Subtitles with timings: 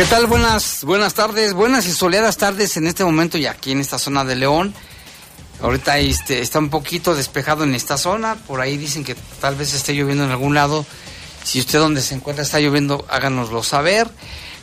[0.00, 0.24] ¿Qué tal?
[0.24, 4.24] Buenas, buenas tardes, buenas y soleadas tardes en este momento y aquí en esta zona
[4.24, 4.72] de León.
[5.60, 9.74] Ahorita este, está un poquito despejado en esta zona, por ahí dicen que tal vez
[9.74, 10.86] esté lloviendo en algún lado.
[11.44, 14.08] Si usted donde se encuentra está lloviendo, háganoslo saber.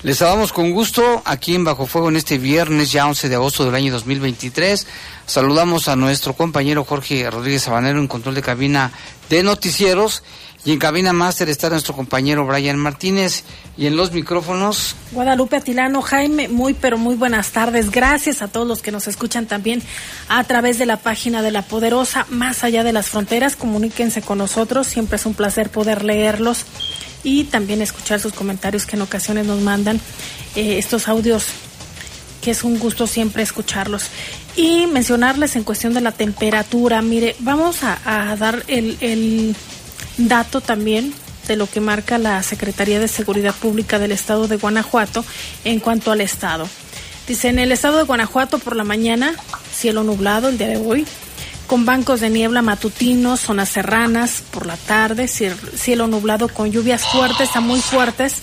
[0.01, 3.63] Les saludamos con gusto aquí en Bajo Fuego en este viernes, ya 11 de agosto
[3.63, 4.87] del año 2023.
[5.27, 8.91] Saludamos a nuestro compañero Jorge Rodríguez Sabanero en control de cabina
[9.29, 10.23] de noticieros
[10.67, 13.45] y en cabina máster está nuestro compañero Brian Martínez.
[13.77, 14.97] Y en los micrófonos.
[15.13, 17.89] Guadalupe Atilano, Jaime, muy pero muy buenas tardes.
[17.89, 19.81] Gracias a todos los que nos escuchan también
[20.27, 23.55] a través de la página de La Poderosa, más allá de las fronteras.
[23.55, 24.87] Comuníquense con nosotros.
[24.87, 26.65] Siempre es un placer poder leerlos
[27.23, 30.01] y también escuchar sus comentarios que en ocasiones nos mandan
[30.57, 31.45] eh, estos audios
[32.41, 34.07] que es un gusto siempre escucharlos.
[34.57, 39.55] Y mencionarles en cuestión de la temperatura, mire, vamos a, dar el, el
[40.17, 41.13] dato también
[41.47, 45.23] de lo que marca la Secretaría de Seguridad Pública del Estado de Guanajuato
[45.63, 46.67] en cuanto al Estado.
[47.27, 49.33] Dice, en el Estado de Guanajuato por la mañana,
[49.73, 51.05] cielo nublado el día de hoy,
[51.67, 57.55] con bancos de niebla matutinos, zonas serranas por la tarde, cielo nublado con lluvias fuertes
[57.55, 58.35] a muy fuertes,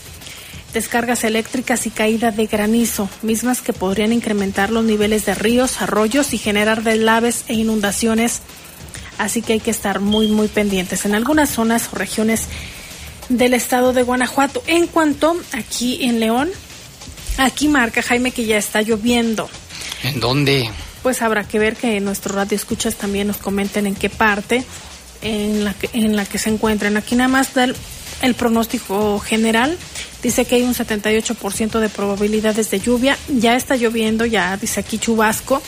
[0.75, 6.34] descargas eléctricas y caída de granizo, mismas que podrían incrementar los niveles de ríos, arroyos
[6.34, 8.43] y generar deslaves e inundaciones
[9.19, 12.48] así que hay que estar muy, muy pendientes en algunas zonas o regiones
[13.28, 14.62] del estado de Guanajuato.
[14.66, 16.50] En cuanto aquí en León,
[17.38, 19.48] aquí marca Jaime que ya está lloviendo.
[20.03, 20.70] ¿En dónde?
[21.03, 24.64] Pues habrá que ver que nuestros radioescuchas también nos comenten en qué parte
[25.22, 26.97] en la que, en la que se encuentran.
[26.97, 27.66] Aquí nada más da
[28.24, 29.78] el pronóstico general
[30.24, 33.18] Dice que hay un 78% de probabilidades de lluvia.
[33.28, 35.60] Ya está lloviendo, ya dice aquí chubasco.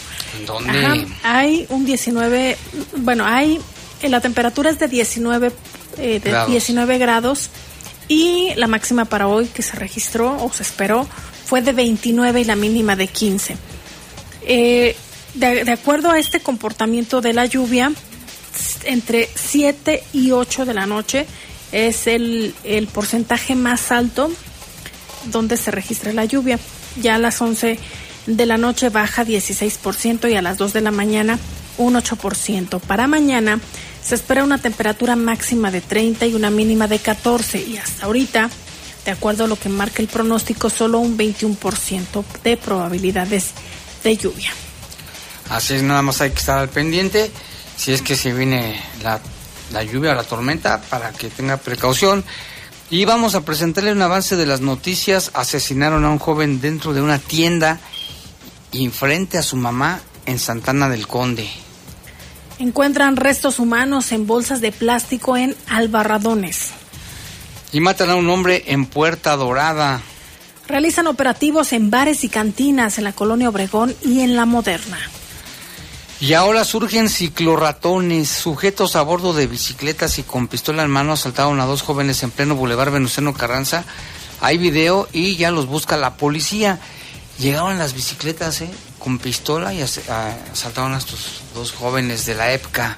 [0.46, 1.06] ¿Dónde?
[1.22, 2.56] hay un 19,
[2.96, 3.60] bueno, hay,
[4.00, 5.52] eh, la temperatura es de 19,
[5.98, 6.50] eh, de grados.
[6.50, 7.50] 19 grados
[8.08, 11.06] y la máxima para hoy que se registró o se esperó
[11.44, 13.58] fue de 29 y la mínima de 15.
[14.46, 14.96] Eh,
[15.34, 17.92] de, de, acuerdo a este comportamiento de la lluvia,
[18.84, 21.26] entre 7 y 8 de la noche
[21.72, 24.31] es el, el porcentaje más alto
[25.27, 26.59] donde se registra la lluvia.
[27.00, 27.78] Ya a las 11
[28.27, 31.38] de la noche baja 16% y a las 2 de la mañana
[31.78, 32.81] un 8%.
[32.81, 33.60] Para mañana
[34.03, 38.50] se espera una temperatura máxima de 30 y una mínima de 14 y hasta ahorita,
[39.04, 43.50] de acuerdo a lo que marca el pronóstico, solo un 21% de probabilidades
[44.03, 44.53] de lluvia.
[45.48, 47.31] Así es, nada más hay que estar al pendiente
[47.77, 49.21] si es que se viene la,
[49.72, 52.25] la lluvia o la tormenta para que tenga precaución.
[52.88, 55.31] Y vamos a presentarle un avance de las noticias.
[55.34, 57.81] Asesinaron a un joven dentro de una tienda
[58.71, 61.49] y frente a su mamá en Santana del Conde.
[62.59, 66.71] Encuentran restos humanos en bolsas de plástico en Albarradones.
[67.72, 70.00] Y matan a un hombre en Puerta Dorada.
[70.69, 74.98] Realizan operativos en bares y cantinas en la colonia Obregón y en la Moderna.
[76.19, 81.60] Y ahora surgen ciclorratones, sujetos a bordo de bicicletas y con pistola en mano asaltaron
[81.60, 83.84] a dos jóvenes en pleno Boulevard Venustiano Carranza.
[84.41, 86.80] Hay video y ya los busca la policía.
[87.39, 88.71] Llegaron las bicicletas ¿eh?
[88.98, 92.97] con pistola y asaltaron a estos dos jóvenes de la EPCA.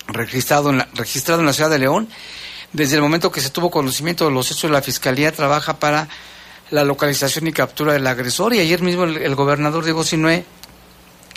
[0.07, 2.09] registrado en la, registrado en la ciudad de León.
[2.73, 6.09] Desde el momento que se tuvo conocimiento de los hechos, la Fiscalía trabaja para
[6.71, 10.45] la localización y captura del agresor y ayer mismo el, el gobernador Diego Sinué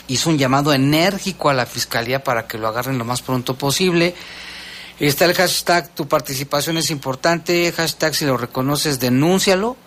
[0.07, 4.15] hizo un llamado enérgico a la Fiscalía para que lo agarren lo más pronto posible.
[4.99, 9.77] Está el hashtag, tu participación es importante, hashtag si lo reconoces, denúncialo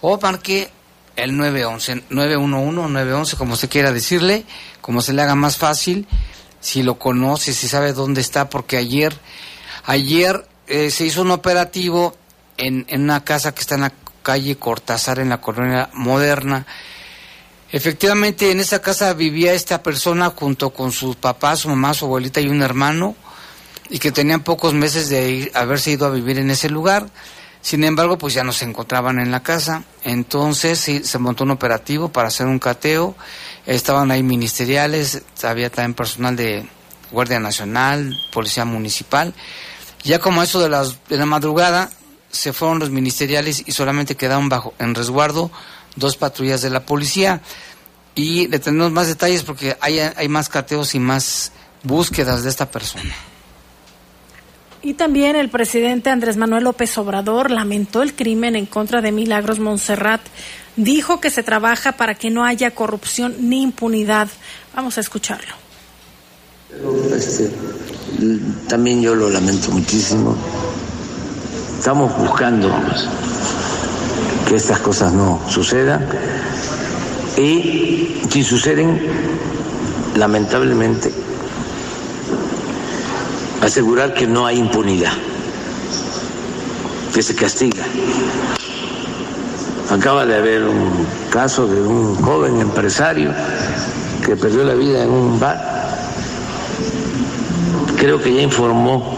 [0.00, 0.70] o marque
[1.16, 4.44] el 911, 911, 911, como se quiera decirle,
[4.80, 6.06] como se le haga más fácil,
[6.60, 9.14] si lo conoce, si sabe dónde está, porque ayer,
[9.84, 12.16] ayer eh, se hizo un operativo
[12.56, 13.92] en, en una casa que está en la
[14.22, 16.66] calle Cortázar, en la colonia moderna.
[17.72, 22.40] Efectivamente, en esa casa vivía esta persona junto con su papá, su mamá, su abuelita
[22.40, 23.16] y un hermano,
[23.90, 27.08] y que tenían pocos meses de haberse ido a vivir en ese lugar.
[27.60, 29.84] Sin embargo, pues ya no se encontraban en la casa.
[30.02, 33.16] Entonces sí, se montó un operativo para hacer un cateo.
[33.66, 36.68] Estaban ahí ministeriales, había también personal de
[37.10, 39.34] Guardia Nacional, Policía Municipal.
[40.02, 41.90] Ya como eso de, las, de la madrugada,
[42.30, 45.50] se fueron los ministeriales y solamente quedaron bajo en resguardo
[45.96, 47.40] dos patrullas de la policía.
[48.14, 51.52] Y le tenemos más detalles porque hay, hay más cateos y más
[51.82, 53.14] búsquedas de esta persona.
[54.84, 59.58] Y también el presidente Andrés Manuel López Obrador lamentó el crimen en contra de Milagros
[59.58, 60.20] Montserrat.
[60.76, 64.28] Dijo que se trabaja para que no haya corrupción ni impunidad.
[64.76, 65.54] Vamos a escucharlo.
[67.16, 67.50] Este,
[68.68, 70.36] también yo lo lamento muchísimo.
[71.78, 72.70] Estamos buscando
[74.48, 76.06] que estas cosas no sucedan
[77.36, 79.00] y si suceden,
[80.16, 81.12] lamentablemente,
[83.62, 85.12] asegurar que no hay impunidad,
[87.12, 87.84] que se castiga.
[89.90, 93.32] Acaba de haber un caso de un joven empresario
[94.24, 95.60] que perdió la vida en un bar.
[97.96, 99.16] Creo que ya informó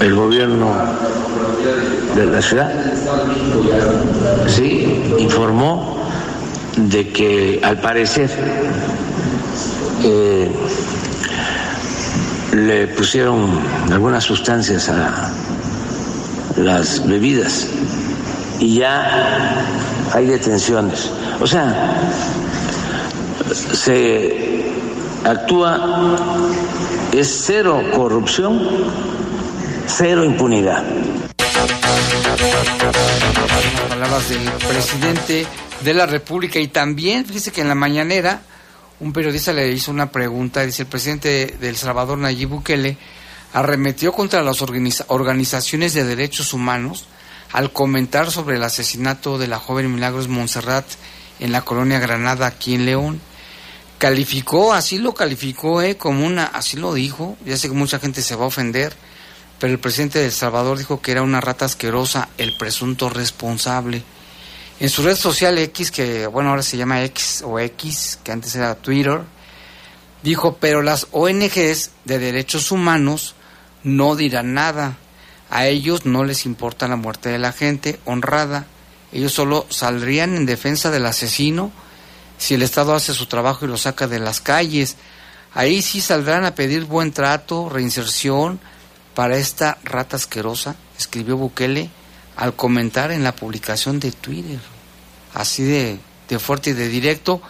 [0.00, 0.72] el gobierno
[2.16, 2.72] de la ciudad.
[4.46, 5.98] Sí, informó
[6.76, 8.30] de que al parecer
[10.02, 10.50] eh,
[12.54, 15.30] le pusieron algunas sustancias a
[16.56, 17.66] las bebidas
[18.60, 19.64] y ya
[20.12, 21.10] hay detenciones.
[21.40, 22.10] O sea,
[23.72, 24.72] se
[25.24, 26.16] actúa,
[27.12, 28.60] es cero corrupción,
[29.86, 30.82] cero impunidad.
[33.88, 35.46] Palabras del presidente
[35.82, 38.42] de la República y también, fíjese que en la mañanera
[39.00, 42.96] un periodista le hizo una pregunta, dice el presidente de El Salvador, Nayib Bukele,
[43.52, 47.06] arremetió contra las organiza organizaciones de derechos humanos
[47.52, 50.86] al comentar sobre el asesinato de la joven Milagros Montserrat
[51.40, 53.20] en la colonia Granada, aquí en León.
[53.98, 58.22] Calificó, así lo calificó, eh, como una, así lo dijo, ya sé que mucha gente
[58.22, 58.94] se va a ofender,
[59.62, 64.02] pero el presidente de El Salvador dijo que era una rata asquerosa, el presunto responsable.
[64.80, 68.56] En su red social X, que bueno, ahora se llama X o X, que antes
[68.56, 69.20] era Twitter,
[70.24, 73.36] dijo, pero las ONGs de derechos humanos
[73.84, 74.96] no dirán nada.
[75.48, 78.66] A ellos no les importa la muerte de la gente honrada.
[79.12, 81.70] Ellos solo saldrían en defensa del asesino
[82.36, 84.96] si el Estado hace su trabajo y lo saca de las calles.
[85.54, 88.58] Ahí sí saldrán a pedir buen trato, reinserción
[89.14, 91.90] para esta rata asquerosa, escribió Bukele
[92.36, 94.58] al comentar en la publicación de Twitter,
[95.34, 97.42] así de, de fuerte y de directo,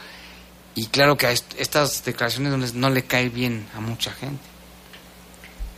[0.74, 4.42] y claro que a est estas declaraciones no le cae bien a mucha gente.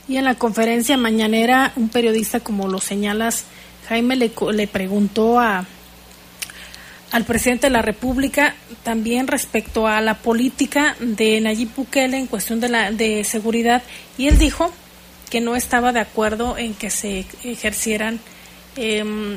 [0.06, 3.44] Y en la conferencia mañanera, un periodista, como lo señalas,
[3.88, 5.66] Jaime le, le preguntó a,
[7.10, 12.60] al presidente de la República también respecto a la política de Nayib Bukele en cuestión
[12.60, 13.82] de, la, de seguridad
[14.18, 14.72] y él dijo
[15.34, 18.20] que no estaba de acuerdo en que se ejercieran
[18.76, 19.36] eh,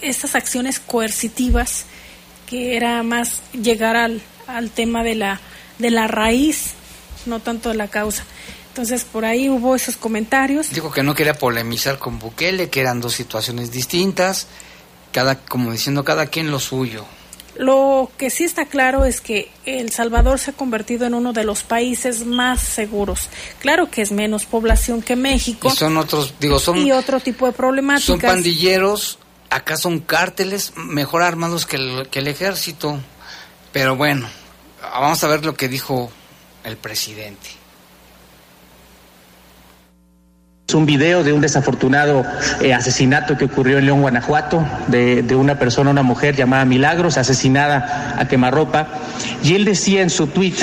[0.00, 1.84] estas acciones coercitivas,
[2.46, 5.42] que era más llegar al, al tema de la,
[5.78, 6.70] de la raíz,
[7.26, 8.24] no tanto de la causa.
[8.68, 10.70] Entonces por ahí hubo esos comentarios.
[10.70, 14.46] Dijo que no quería polemizar con Bukele, que eran dos situaciones distintas
[15.12, 17.04] cada, como diciendo cada quien lo suyo.
[17.56, 21.44] Lo que sí está claro es que El Salvador se ha convertido en uno de
[21.44, 23.28] los países más seguros.
[23.60, 25.68] Claro que es menos población que México.
[25.68, 26.78] Y son otros, digo, son.
[26.78, 28.06] Y otro tipo de problemáticas.
[28.06, 29.18] Son pandilleros,
[29.50, 32.98] acá son cárteles mejor armados que el, que el ejército.
[33.72, 34.28] Pero bueno,
[34.82, 36.10] vamos a ver lo que dijo
[36.64, 37.63] el presidente.
[40.66, 42.24] Es un video de un desafortunado
[42.62, 48.14] eh, asesinato que ocurrió en León, Guanajuato, de, una persona, una mujer llamada Milagros, asesinada
[48.18, 48.88] a quemarropa.
[49.42, 50.56] Y él decía en su tuit,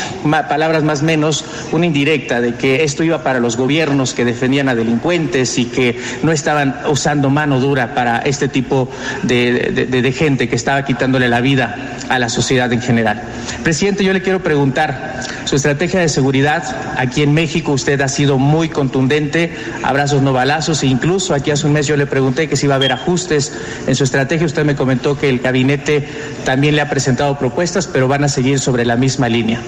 [0.49, 4.75] palabras más menos, una indirecta de que esto iba para los gobiernos que defendían a
[4.75, 8.89] delincuentes y que no estaban usando mano dura para este tipo
[9.21, 11.75] de gente que estaba quitándole la vida
[12.09, 13.21] a la sociedad en general.
[13.63, 16.63] Presidente, yo le quiero preguntar, su estrategia de seguridad,
[16.95, 19.53] aquí en México usted ha sido muy contundente,
[19.83, 22.75] abrazos no balazos, e incluso aquí hace un mes yo le pregunté que si iba
[22.75, 23.51] a haber ajustes
[23.85, 26.07] en su estrategia, usted me comentó que el gabinete
[26.45, 29.59] también le ha presentado propuestas, pero van a seguir sobre la misma línea.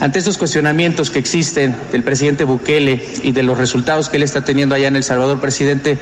[0.00, 4.44] Ante estos cuestionamientos que existen del presidente Bukele y de los resultados que él está
[4.44, 5.98] teniendo allá en El Salvador, presidente,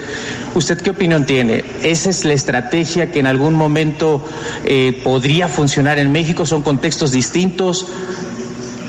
[0.55, 1.65] ¿usted qué opinión tiene?
[1.85, 4.27] ¿Esa es la estrategia que en algún momento
[4.65, 6.45] eh, podría funcionar en México?
[6.45, 7.87] ¿Son contextos distintos?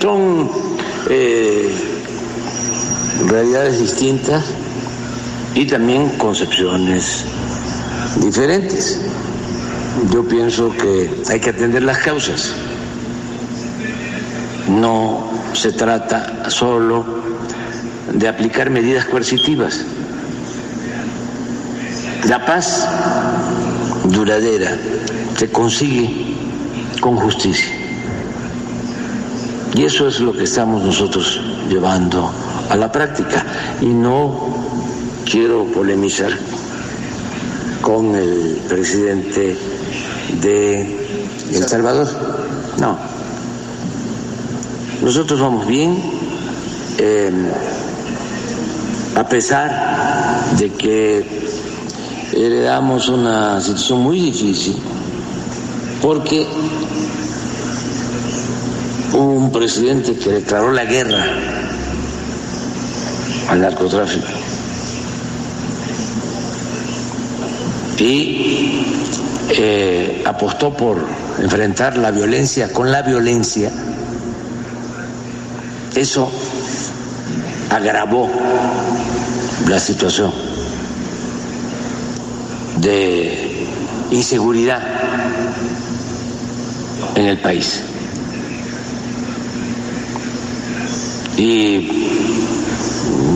[0.03, 0.51] Son
[1.09, 1.73] eh,
[3.29, 4.43] realidades distintas
[5.55, 7.23] y también concepciones
[8.17, 8.99] diferentes.
[10.11, 12.51] Yo pienso que hay que atender las causas.
[14.67, 17.05] No se trata solo
[18.11, 19.85] de aplicar medidas coercitivas.
[22.27, 22.85] La paz
[24.09, 24.77] duradera
[25.37, 26.35] se consigue
[26.99, 27.82] con justicia.
[29.75, 32.31] Y eso es lo que estamos nosotros llevando
[32.69, 33.43] a la práctica.
[33.81, 34.53] Y no
[35.29, 36.31] quiero polemizar
[37.81, 39.57] con el presidente
[40.41, 40.81] de
[41.51, 42.07] El Salvador.
[42.79, 42.97] No.
[45.01, 45.97] Nosotros vamos bien,
[46.97, 47.31] eh,
[49.15, 51.43] a pesar de que
[52.31, 54.77] heredamos una situación muy difícil,
[56.01, 56.47] porque
[59.13, 61.25] un presidente que declaró la guerra
[63.49, 64.27] al narcotráfico.
[67.99, 68.85] Y
[69.49, 70.97] eh, apostó por
[71.39, 73.71] enfrentar la violencia con la violencia.
[75.95, 76.31] Eso
[77.69, 78.29] agravó
[79.69, 80.33] la situación
[82.77, 83.67] de
[84.11, 84.81] inseguridad
[87.15, 87.83] en el país.
[91.37, 91.89] Y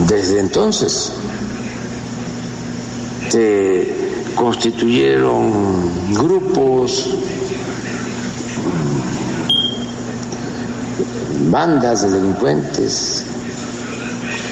[0.08, 1.12] desde entonces
[3.28, 3.98] se
[4.34, 7.10] constituyeron grupos,
[11.50, 13.24] bandas de delincuentes,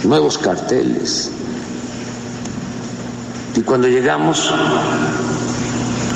[0.05, 1.31] nuevos carteles.
[3.55, 4.53] Y cuando llegamos,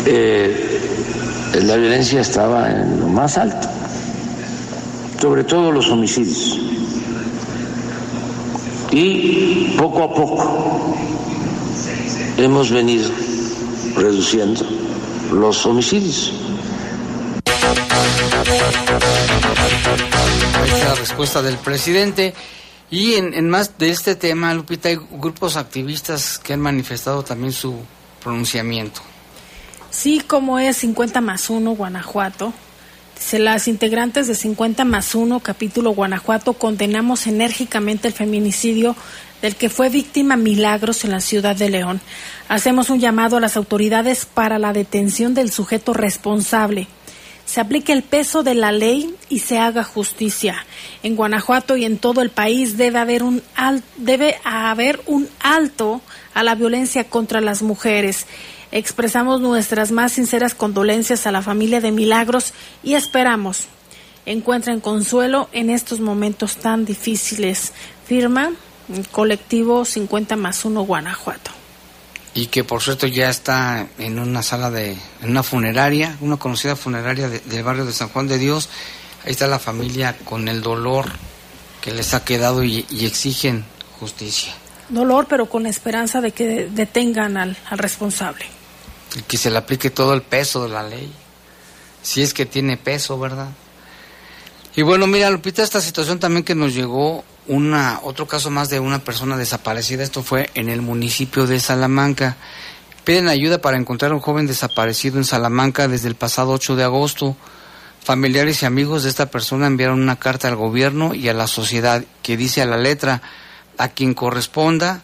[0.07, 0.81] eh,
[1.63, 3.69] la violencia estaba en lo más alto,
[5.21, 6.59] sobre todo los homicidios.
[8.93, 10.97] Y poco a poco
[12.37, 13.11] hemos venido
[13.95, 14.67] reduciendo
[15.33, 16.33] los homicidios.
[20.65, 22.35] Esta es la respuesta del presidente.
[22.91, 27.53] Y en, en, más de este tema, Lupita, hay grupos activistas que han manifestado también
[27.53, 27.77] su
[28.23, 29.01] pronunciamiento.
[29.91, 32.53] Sí, como es 50 más 1 Guanajuato.
[33.33, 38.97] Las integrantes de 50 más 1 capítulo Guanajuato condenamos enérgicamente el feminicidio
[39.41, 42.01] del que fue víctima Milagros en la ciudad de León.
[42.49, 46.89] Hacemos un llamado a las autoridades para la detención del sujeto responsable.
[47.45, 50.67] Se aplique el peso de la ley y se haga justicia.
[51.05, 56.01] En Guanajuato y en todo el país debe haber un, al, debe haber un alto
[56.35, 58.27] a la violencia contra las mujeres.
[58.73, 63.67] Expresamos nuestras más sinceras condolencias a la familia de Milagros y esperamos
[64.27, 67.73] encuentren consuelo en estos momentos tan difíciles.
[68.07, 68.51] Firma
[69.13, 71.53] colectivo 50 más 1 Guanajuato.
[72.35, 76.77] y que por cierto ya está en una sala de, en una funeraria, una conocida
[76.77, 78.69] funeraria del barrio de San Juan de Dios.
[79.25, 81.07] Ahí está la familia con el dolor
[81.81, 83.65] que les ha quedado y, exigen
[83.99, 84.53] justicia.
[84.89, 88.45] Dolor, pero con esperanza de que detengan al, al responsable.
[89.27, 91.13] Que se le aplique todo el peso de la ley.
[92.03, 93.49] Si es que tiene peso, ¿verdad?
[94.77, 98.79] Y bueno, mira, Lupita, esta situación también que nos llegó una, otro caso más de
[98.79, 100.05] una persona desaparecida.
[100.05, 102.37] Esto fue en el municipio de Salamanca.
[103.05, 106.85] Piden ayuda para encontrar a un joven desaparecido en Salamanca desde el pasado 8 de
[106.85, 107.37] agosto.
[108.03, 112.05] Familiares y amigos de esta persona enviaron una carta al gobierno y a la sociedad
[112.23, 113.21] que dice a la letra
[113.77, 115.03] a quien corresponda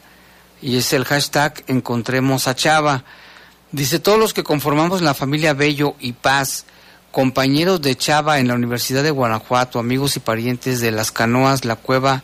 [0.63, 3.05] y es el hashtag Encontremos a Chava.
[3.73, 6.67] Dice todos los que conformamos la familia Bello y Paz
[7.11, 11.77] compañeros de Chava en la Universidad de Guanajuato, amigos y parientes de Las Canoas, La
[11.77, 12.23] Cueva,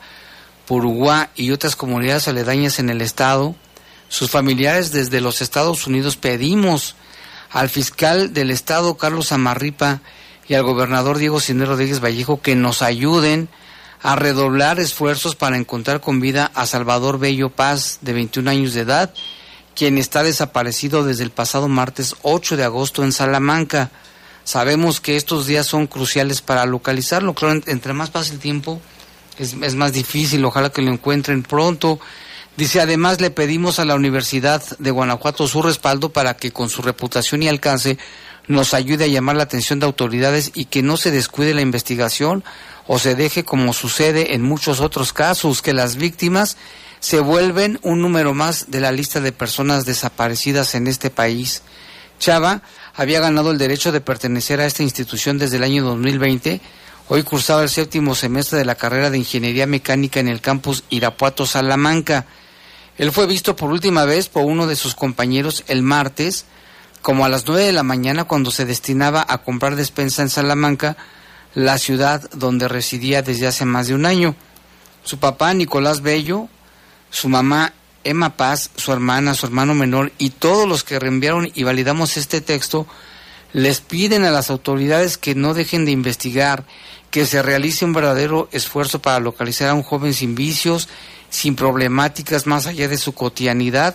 [0.66, 3.56] Puruguá y otras comunidades aledañas en el estado,
[4.10, 6.94] sus familiares desde los Estados Unidos pedimos
[7.50, 10.00] al fiscal del estado Carlos Amarripa
[10.46, 13.48] y al gobernador Diego Cine Rodríguez Vallejo que nos ayuden
[14.02, 18.82] a redoblar esfuerzos para encontrar con vida a Salvador Bello Paz, de 21 años de
[18.82, 19.14] edad,
[19.74, 23.90] quien está desaparecido desde el pasado martes 8 de agosto en Salamanca.
[24.44, 27.34] Sabemos que estos días son cruciales para localizarlo.
[27.34, 28.80] Claro, entre más pasa el tiempo,
[29.38, 30.44] es, es más difícil.
[30.44, 32.00] Ojalá que lo encuentren pronto.
[32.56, 36.82] Dice, además le pedimos a la Universidad de Guanajuato su respaldo para que con su
[36.82, 37.98] reputación y alcance
[38.46, 42.44] nos ayude a llamar la atención de autoridades y que no se descuide la investigación
[42.86, 46.56] o se deje como sucede en muchos otros casos, que las víctimas
[47.02, 51.62] se vuelven un número más de la lista de personas desaparecidas en este país.
[52.20, 52.62] Chava
[52.94, 56.60] había ganado el derecho de pertenecer a esta institución desde el año 2020.
[57.08, 61.44] Hoy cursaba el séptimo semestre de la carrera de Ingeniería Mecánica en el campus Irapuato
[61.44, 62.24] Salamanca.
[62.96, 66.44] Él fue visto por última vez por uno de sus compañeros el martes,
[67.02, 70.96] como a las nueve de la mañana cuando se destinaba a comprar despensa en Salamanca,
[71.56, 74.36] la ciudad donde residía desde hace más de un año.
[75.02, 76.48] Su papá, Nicolás Bello,
[77.12, 81.62] su mamá, Emma Paz, su hermana, su hermano menor y todos los que reenviaron y
[81.62, 82.86] validamos este texto,
[83.52, 86.64] les piden a las autoridades que no dejen de investigar,
[87.10, 90.88] que se realice un verdadero esfuerzo para localizar a un joven sin vicios,
[91.28, 93.94] sin problemáticas más allá de su cotidianidad,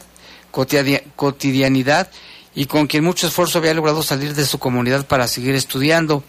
[1.16, 2.12] cotidianidad
[2.54, 6.24] y con quien mucho esfuerzo había logrado salir de su comunidad para seguir estudiando.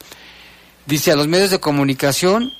[0.86, 2.50] Dice a los medios de comunicación,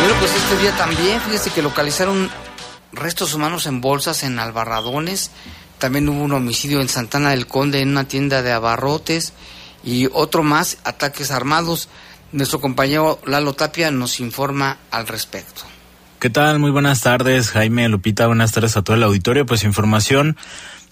[0.00, 2.30] Bueno, pues este día también, fíjese que localizaron
[2.92, 5.30] restos humanos en bolsas en Albarradones.
[5.78, 9.34] También hubo un homicidio en Santana del Conde en una tienda de abarrotes
[9.84, 11.90] y otro más, ataques armados.
[12.32, 15.62] Nuestro compañero Lalo Tapia nos informa al respecto.
[16.18, 16.58] ¿Qué tal?
[16.58, 18.26] Muy buenas tardes, Jaime Lupita.
[18.26, 19.44] Buenas tardes a todo el auditorio.
[19.44, 20.38] Pues información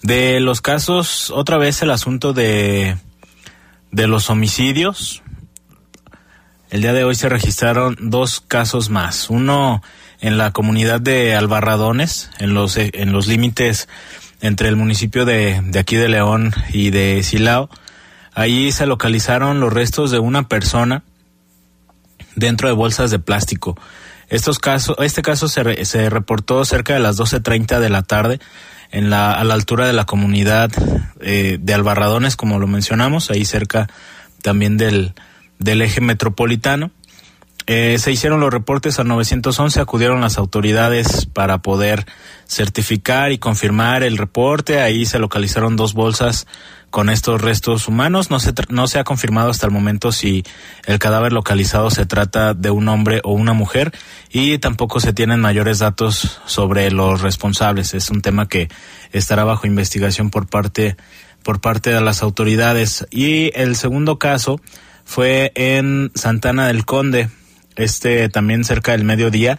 [0.03, 2.95] de los casos, otra vez el asunto de,
[3.91, 5.23] de los homicidios.
[6.69, 9.31] El día de hoy se registraron dos casos más.
[9.31, 9.81] Uno
[10.19, 13.89] en la comunidad de Albarradones, en los, en los límites
[14.41, 17.67] entre el municipio de, de aquí de León y de Silao.
[18.35, 21.03] Ahí se localizaron los restos de una persona
[22.35, 23.77] dentro de bolsas de plástico.
[24.29, 24.59] Estos
[24.99, 28.39] este caso se, se reportó cerca de las 12.30 de la tarde
[28.91, 30.71] en la, a la altura de la comunidad
[31.19, 33.89] eh, de Albarradones, como lo mencionamos, ahí cerca
[34.41, 35.13] también del,
[35.59, 36.91] del eje metropolitano.
[37.67, 42.05] Eh, se hicieron los reportes al 911, acudieron las autoridades para poder
[42.47, 44.81] certificar y confirmar el reporte.
[44.81, 46.47] Ahí se localizaron dos bolsas
[46.89, 48.29] con estos restos humanos.
[48.29, 50.43] No se, no se ha confirmado hasta el momento si
[50.85, 53.91] el cadáver localizado se trata de un hombre o una mujer
[54.29, 57.93] y tampoco se tienen mayores datos sobre los responsables.
[57.93, 58.69] Es un tema que
[59.11, 60.97] estará bajo investigación por parte
[61.43, 63.07] por parte de las autoridades.
[63.09, 64.61] Y el segundo caso
[65.05, 67.29] fue en Santana del Conde,
[67.83, 69.57] este también cerca del mediodía,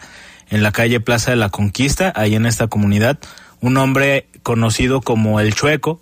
[0.49, 3.19] en la calle Plaza de la Conquista, ahí en esta comunidad,
[3.61, 6.01] un hombre conocido como el Chueco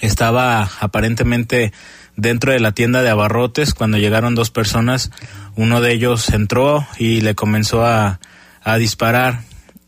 [0.00, 1.72] estaba aparentemente
[2.16, 5.10] dentro de la tienda de abarrotes cuando llegaron dos personas,
[5.56, 8.20] uno de ellos entró y le comenzó a,
[8.62, 9.42] a disparar.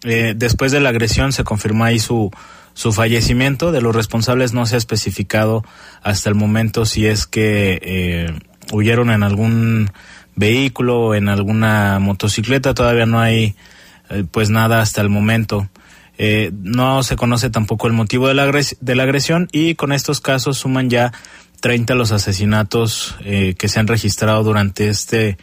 [0.05, 2.31] Eh, después de la agresión se confirmó ahí su,
[2.75, 3.73] su fallecimiento.
[3.73, 5.65] De los responsables no se ha especificado
[6.03, 8.39] hasta el momento si es que eh,
[8.71, 9.91] huyeron en algún
[10.37, 13.57] vehículo, en alguna motocicleta, todavía no hay
[14.11, 15.69] eh, pues nada hasta el momento.
[16.19, 20.21] Eh, no se conoce tampoco el motivo de la, de la agresión y con estos
[20.21, 21.13] casos suman ya
[21.61, 25.37] 30 los asesinatos eh, que se han registrado durante este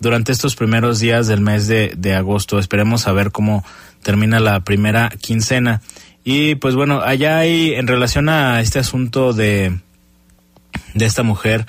[0.00, 2.58] durante estos primeros días del mes de, de agosto.
[2.60, 3.64] Esperemos saber cómo
[4.02, 5.82] termina la primera quincena.
[6.24, 9.76] Y pues bueno, allá hay en relación a este asunto de,
[10.94, 11.66] de esta mujer,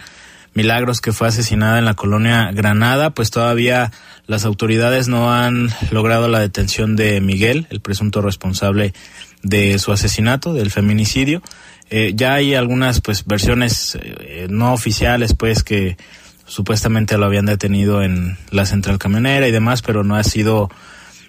[0.59, 3.93] Milagros que fue asesinada en la colonia Granada, pues todavía
[4.27, 8.93] las autoridades no han logrado la detención de Miguel, el presunto responsable
[9.41, 11.41] de su asesinato, del feminicidio.
[11.89, 15.95] Eh, ya hay algunas pues versiones eh, no oficiales pues que
[16.45, 20.69] supuestamente lo habían detenido en la central camionera y demás, pero no ha sido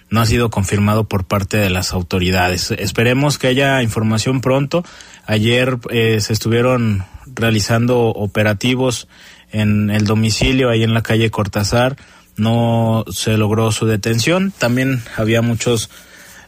[0.09, 2.73] no ha sido confirmado por parte de las autoridades.
[2.73, 4.85] Esperemos que haya información pronto.
[5.25, 9.09] Ayer eh, se estuvieron realizando operativos
[9.53, 11.97] en el domicilio ahí en la calle Cortázar.
[12.37, 14.53] No se logró su detención.
[14.57, 15.91] También había muchos,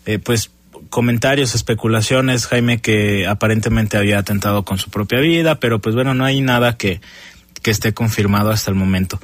[0.06, 0.50] eh, pues,
[0.90, 6.24] comentarios, especulaciones, Jaime, que aparentemente había atentado con su propia vida, pero pues bueno, no
[6.24, 7.00] hay nada que,
[7.62, 9.18] que esté confirmado hasta el momento.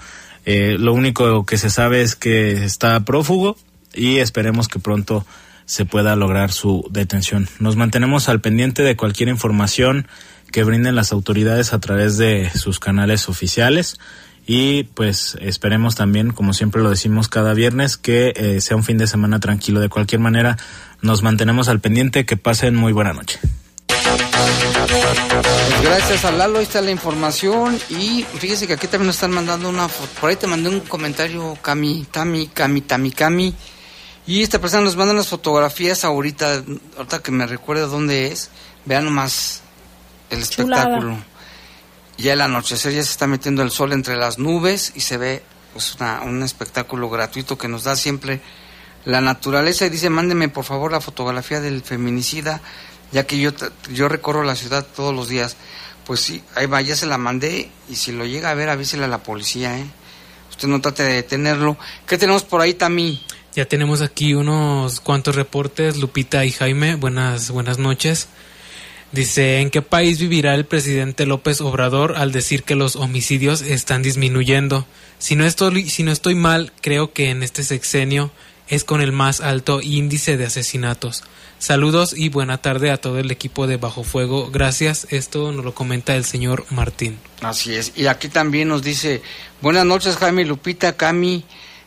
[0.46, 3.56] Eh, lo único que se sabe es que está prófugo
[3.92, 5.26] y esperemos que pronto
[5.66, 7.48] se pueda lograr su detención.
[7.58, 10.08] Nos mantenemos al pendiente de cualquier información
[10.50, 13.98] que brinden las autoridades a través de sus canales oficiales
[14.50, 18.96] y pues esperemos también, como siempre lo decimos cada viernes, que eh, sea un fin
[18.96, 19.78] de semana tranquilo.
[19.78, 20.56] De cualquier manera,
[21.02, 22.24] nos mantenemos al pendiente.
[22.24, 23.38] Que pasen muy buena noche.
[23.88, 29.32] Pues gracias a Lalo, ahí está la información y fíjese que aquí también nos están
[29.32, 33.54] mandando una foto, por ahí te mandé un comentario, Cami, Tami, Cami, Tami, Cami,
[34.26, 36.64] y esta persona nos manda unas fotografías ahorita,
[36.96, 38.50] ahorita que me recuerda dónde es,
[38.86, 39.62] vean nomás
[40.30, 41.18] el espectáculo.
[42.16, 45.42] Ya el anochecer ya se está metiendo el sol entre las nubes y se ve
[45.72, 48.40] pues, un espectáculo gratuito que nos da siempre
[49.04, 49.86] la naturaleza.
[49.86, 52.60] Y dice, mándeme por favor la fotografía del feminicida,
[53.12, 53.52] ya que yo,
[53.92, 55.56] yo recorro la ciudad todos los días.
[56.04, 59.04] Pues sí, ahí va, ya se la mandé y si lo llega a ver avísele
[59.04, 59.86] a la policía, ¿eh?
[60.50, 61.76] Usted no trate de detenerlo.
[62.06, 63.22] ¿Qué tenemos por ahí, Tami?
[63.54, 66.96] Ya tenemos aquí unos cuantos reportes, Lupita y Jaime.
[66.96, 68.28] Buenas, buenas noches.
[69.10, 74.02] Dice, ¿en qué país vivirá el presidente López Obrador al decir que los homicidios están
[74.02, 74.86] disminuyendo?
[75.18, 78.30] Si no estoy, si no estoy mal, creo que en este sexenio
[78.68, 81.24] es con el más alto índice de asesinatos.
[81.58, 84.50] Saludos y buena tarde a todo el equipo de Bajo Fuego.
[84.50, 85.06] Gracias.
[85.10, 87.18] Esto nos lo comenta el señor Martín.
[87.40, 87.92] Así es.
[87.96, 89.22] Y aquí también nos dice,
[89.60, 91.44] buenas noches Jaime Lupita, Cami.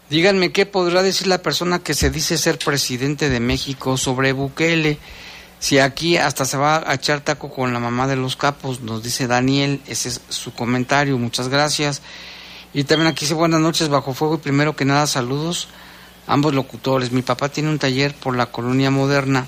[0.09, 4.97] Díganme qué podrá decir la persona que se dice ser presidente de México sobre Bukele.
[5.61, 9.03] Si aquí hasta se va a echar taco con la mamá de los capos, nos
[9.03, 12.01] dice Daniel, ese es su comentario, muchas gracias.
[12.73, 15.67] Y también aquí dice buenas noches bajo fuego y primero que nada saludos
[16.25, 17.11] ambos locutores.
[17.11, 19.45] Mi papá tiene un taller por la colonia moderna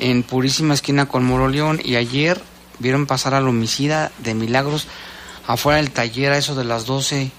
[0.00, 2.42] en Purísima Esquina con Moroleón y ayer
[2.80, 4.88] vieron pasar al homicida de Milagros
[5.46, 7.30] afuera del taller a eso de las 12.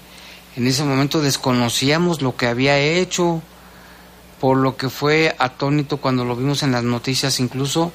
[0.56, 3.42] En ese momento desconocíamos lo que había hecho
[4.40, 7.92] por lo que fue atónito cuando lo vimos en las noticias, incluso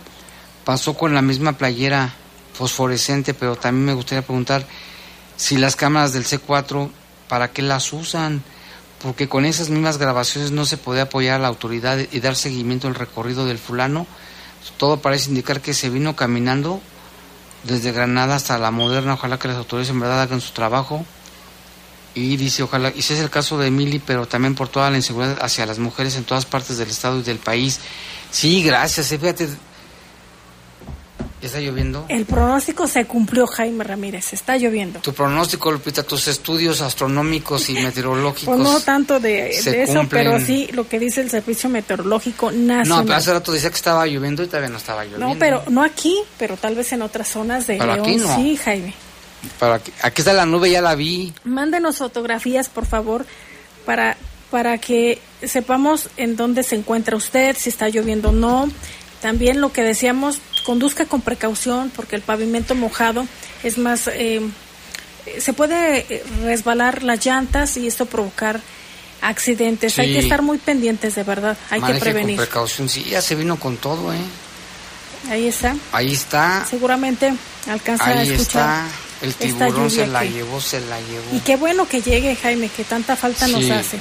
[0.65, 2.13] pasó con la misma playera
[2.53, 4.65] fosforescente, pero también me gustaría preguntar
[5.35, 6.89] si las cámaras del C4,
[7.27, 8.43] ¿para qué las usan?
[9.01, 12.87] Porque con esas mismas grabaciones no se puede apoyar a la autoridad y dar seguimiento
[12.87, 14.05] al recorrido del fulano.
[14.77, 16.81] Todo parece indicar que se vino caminando
[17.63, 19.15] desde Granada hasta la Moderna.
[19.15, 21.05] Ojalá que las autoridades en verdad hagan su trabajo
[22.15, 24.97] y dice, ojalá, y ese es el caso de Emily, pero también por toda la
[24.97, 27.79] inseguridad hacia las mujeres en todas partes del estado y del país.
[28.31, 29.49] Sí, gracias, eh, fíjate.
[31.41, 32.05] ¿Está lloviendo?
[32.07, 34.31] El pronóstico se cumplió, Jaime Ramírez.
[34.31, 34.99] Está lloviendo.
[35.01, 38.55] Tu pronóstico, Lupita, tus estudios astronómicos y meteorológicos.
[38.55, 40.07] Pues no tanto de, eso, cumplen.
[40.09, 42.87] pero sí lo que dice el Servicio Meteorológico Nacional.
[42.87, 45.27] No, pero hace rato decía que estaba lloviendo y todavía no estaba lloviendo.
[45.27, 48.05] No, pero no aquí, pero tal vez en otras zonas de Pero León.
[48.07, 48.35] aquí no.
[48.37, 48.93] Sí, Jaime.
[49.59, 51.33] Pero aquí, aquí está la nube, ya la vi.
[51.43, 53.25] Mándenos fotografías, por favor,
[53.85, 54.17] para,
[54.51, 58.69] para que sepamos en dónde se encuentra usted, si está lloviendo o no.
[59.21, 63.25] También lo que decíamos, conduzca con precaución porque el pavimento mojado
[63.63, 64.07] es más...
[64.07, 64.41] eh,
[65.39, 68.59] se puede eh, resbalar las llantas y esto provocar
[69.21, 69.97] accidentes.
[69.99, 71.57] Hay que estar muy pendientes, de verdad.
[71.69, 72.35] Hay Maneje que prevenir.
[72.35, 72.89] con precaución.
[72.89, 74.17] Sí, ya se vino con todo, ¿eh?
[75.29, 75.75] Ahí está.
[75.93, 76.65] Ahí está.
[76.69, 77.33] Seguramente
[77.69, 78.85] alcanza a escuchar está.
[79.23, 81.35] El tiburón se la que- llevó, se la llevó.
[81.35, 83.97] Y qué bueno que llegue, Jaime, que tanta falta nos hace.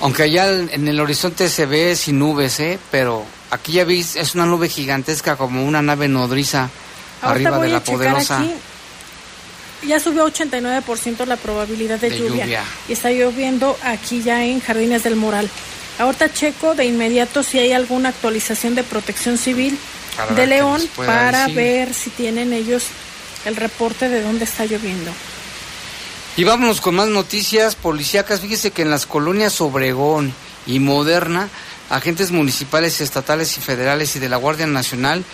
[0.00, 2.78] Aunque allá en el horizonte se ve sin nubes, ¿eh?
[2.90, 6.68] Pero aquí ya veis, es una nube gigantesca como una nave nodriza
[7.22, 8.38] Ahorita arriba voy de la a checar poderosa.
[8.40, 8.52] aquí.
[9.86, 12.44] Ya subió 89% la probabilidad de, De lluvia.
[12.44, 12.64] lluvia.
[12.88, 15.48] Y está lloviendo aquí ya en Jardines del Moral.
[15.98, 19.76] Ahorita checo de inmediato si hay alguna actualización de protección civil
[20.16, 21.54] Para de León para decir.
[21.56, 22.84] ver si tienen ellos
[23.44, 25.10] el reporte de dónde está lloviendo.
[26.36, 28.40] Y vámonos con más noticias policíacas.
[28.40, 30.32] Fíjese que en las colonias Obregón
[30.66, 31.48] y Moderna,
[31.90, 35.24] agentes municipales, estatales y federales y de la Guardia Nacional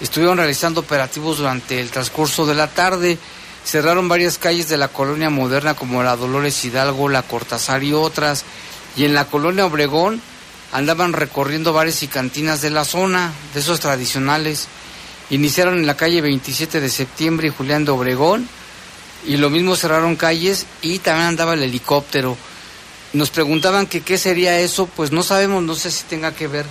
[0.00, 3.18] estuvieron realizando operativos durante el transcurso de la tarde.
[3.64, 8.44] Cerraron varias calles de la colonia Moderna como la Dolores Hidalgo, la Cortázar y otras.
[8.96, 10.20] Y en la colonia Obregón
[10.72, 14.66] andaban recorriendo bares y cantinas de la zona, de esos tradicionales.
[15.30, 18.48] Iniciaron en la calle 27 de septiembre y Julián de Obregón
[19.26, 22.36] y lo mismo cerraron calles y también andaba el helicóptero.
[23.12, 26.66] Nos preguntaban que qué sería eso, pues no sabemos, no sé si tenga que ver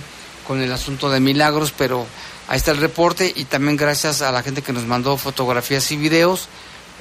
[0.46, 2.06] con el asunto de milagros, pero
[2.48, 5.96] ahí está el reporte y también gracias a la gente que nos mandó fotografías y
[5.96, 6.48] videos.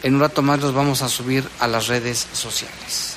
[0.04, 3.16] En un rato más los vamos a subir a las redes sociales.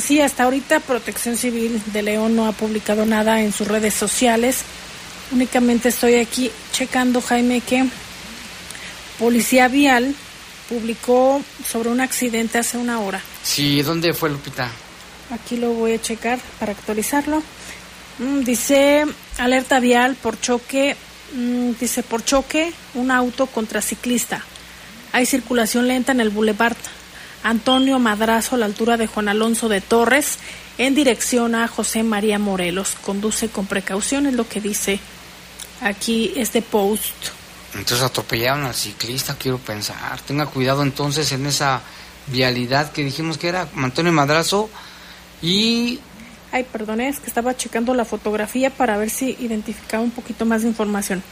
[0.00, 4.62] Sí, hasta ahorita Protección Civil de León no ha publicado nada en sus redes sociales.
[5.30, 7.84] Únicamente estoy aquí checando, Jaime, que
[9.18, 10.14] Policía Vial
[10.68, 13.20] publicó sobre un accidente hace una hora.
[13.42, 14.70] Sí, ¿dónde fue Lupita?
[15.30, 17.42] Aquí lo voy a checar para actualizarlo.
[18.18, 19.04] Mm, dice
[19.38, 20.96] alerta vial por choque,
[21.34, 24.44] mm, dice por choque un auto contra ciclista.
[25.12, 26.76] Hay circulación lenta en el Boulevard
[27.42, 30.38] Antonio Madrazo a la altura de Juan Alonso de Torres
[30.76, 32.96] en dirección a José María Morelos.
[33.04, 35.00] Conduce con precaución, es lo que dice
[35.80, 37.14] aquí este post.
[37.74, 40.20] Entonces atropellaron al ciclista, quiero pensar.
[40.22, 41.82] Tenga cuidado entonces en esa
[42.26, 44.68] vialidad que dijimos que era Antonio Madrazo
[45.42, 46.00] y
[46.50, 50.62] Ay, perdón, es que estaba checando la fotografía para ver si identificaba un poquito más
[50.62, 51.22] de información.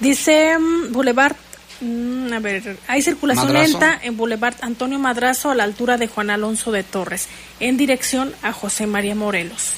[0.00, 1.36] Dice mm, Boulevard,
[1.82, 3.72] mm, a ver, hay circulación Madrazo.
[3.78, 7.28] lenta en Boulevard Antonio Madrazo a la altura de Juan Alonso de Torres,
[7.60, 9.74] en dirección a José María Morelos.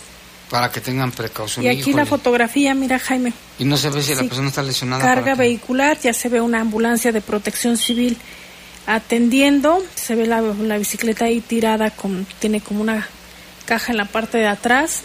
[0.50, 1.64] Para que tengan precaución.
[1.64, 2.06] Y aquí la Híjole.
[2.06, 4.28] fotografía, mira Jaime, Y no se ve si la Sí.
[4.28, 5.02] persona está lesionada.
[5.02, 8.16] carga vehicular, ya se ve una ambulancia de protección civil
[8.86, 13.08] atendiendo, se ve la, la bicicleta ahí tirada, con, tiene como una
[13.64, 15.02] caja en la parte de atrás.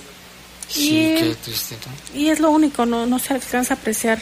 [0.68, 1.76] Sí, y- qué triste.
[2.14, 2.20] ¿no?
[2.20, 4.20] Y es lo único, no, no se alcanza a apreciar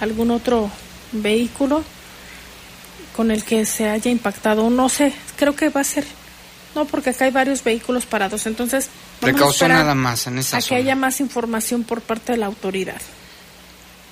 [0.00, 0.70] algún otro
[1.12, 1.84] vehículo
[3.16, 4.68] con el que se haya impactado.
[4.70, 6.04] No sé, creo que va a ser.
[6.74, 8.46] No, porque acá hay varios vehículos parados.
[8.46, 8.88] Entonces,
[9.20, 10.80] vamos Precaución nada más en esa a que zona.
[10.80, 13.00] haya más información por parte de la autoridad.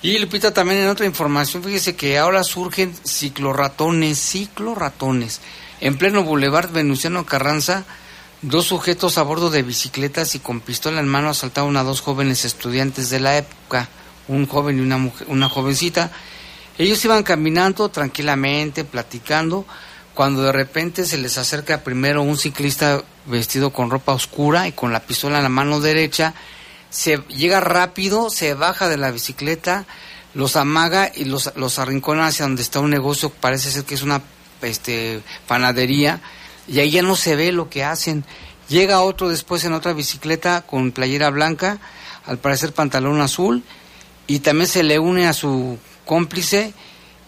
[0.03, 5.41] Y Lupita, también en otra información, fíjese que ahora surgen ciclorratones, ciclorratones.
[5.79, 7.85] En pleno Boulevard Venustiano Carranza,
[8.41, 12.45] dos sujetos a bordo de bicicletas y con pistola en mano asaltaron a dos jóvenes
[12.45, 13.89] estudiantes de la época,
[14.27, 16.11] un joven y una, mujer, una jovencita.
[16.79, 19.65] Ellos iban caminando tranquilamente, platicando,
[20.13, 24.91] cuando de repente se les acerca primero un ciclista vestido con ropa oscura y con
[24.91, 26.33] la pistola en la mano derecha,
[26.89, 29.85] se llega rápido, se baja de la bicicleta,
[30.33, 34.03] los amaga y los, los arrincona hacia donde está un negocio, parece ser que es
[34.03, 34.21] una
[34.61, 36.21] este, panadería,
[36.67, 38.25] y ahí ya no se ve lo que hacen.
[38.67, 41.79] Llega otro después en otra bicicleta con playera blanca,
[42.25, 43.63] al parecer pantalón azul,
[44.27, 46.73] y también se le une a su cómplice,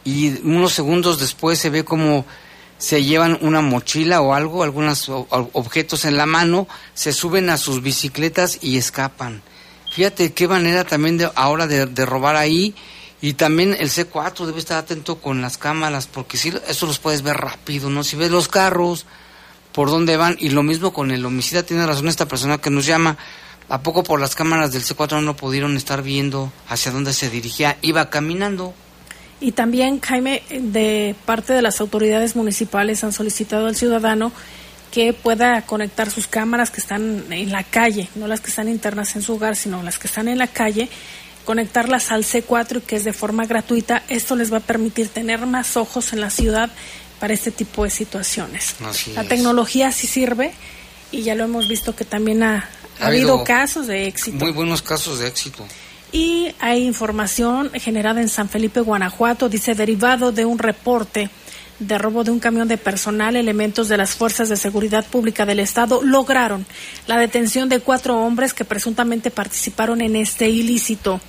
[0.03, 2.25] y unos segundos después se ve como
[2.83, 7.81] se llevan una mochila o algo, algunos objetos en la mano, se suben a sus
[7.81, 9.41] bicicletas y escapan.
[9.93, 12.75] Fíjate qué manera también de ahora de, robar ahí
[13.21, 17.21] y también el C4 debe estar atento con las cámaras porque si eso los puedes
[17.21, 18.03] ver rápido, ¿no?
[18.03, 19.05] Si ves los carros
[19.71, 22.85] por dónde van y lo mismo con el homicida, tiene razón esta persona que nos
[22.85, 23.17] llama,
[23.69, 27.77] ¿a poco por las cámaras del C4 no pudieron estar viendo hacia dónde se dirigía?
[27.81, 28.73] Iba caminando.
[29.43, 34.32] Y también, Jaime, de parte de las autoridades municipales han solicitado al ciudadano
[34.89, 39.17] que pueda conectar sus cámaras que están en la calle, no las que están internas
[39.17, 40.88] en su hogar, sino las que están en la calle,
[41.43, 44.03] conectarlas al C4 y que es de forma gratuita.
[44.08, 46.69] Esto les va a permitir tener más ojos en la ciudad
[47.19, 48.75] para este tipo de situaciones.
[49.13, 50.53] la tecnología sí sirve
[51.12, 52.69] y ya lo hemos visto que también ha,
[53.01, 54.38] ha habido casos de éxito.
[54.38, 55.65] Muy buenos casos de éxito.
[56.13, 61.32] Y hay información generada en San Felipe, Guanajuato, dice derivado de un reporte
[61.80, 65.60] de robo de un camión de personal, elementos de las Fuerzas de Seguridad Pública del
[65.60, 66.67] Estado lograron
[67.08, 71.19] la detención de cuatro hombres que presuntamente participaron en este ilícito.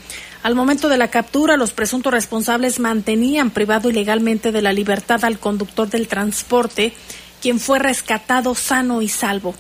[0.42, 5.38] Al momento de la captura, los presuntos responsables mantenían privado ilegalmente de la libertad al
[5.38, 6.92] conductor del transporte,
[7.40, 9.54] quien fue rescatado sano y salvo.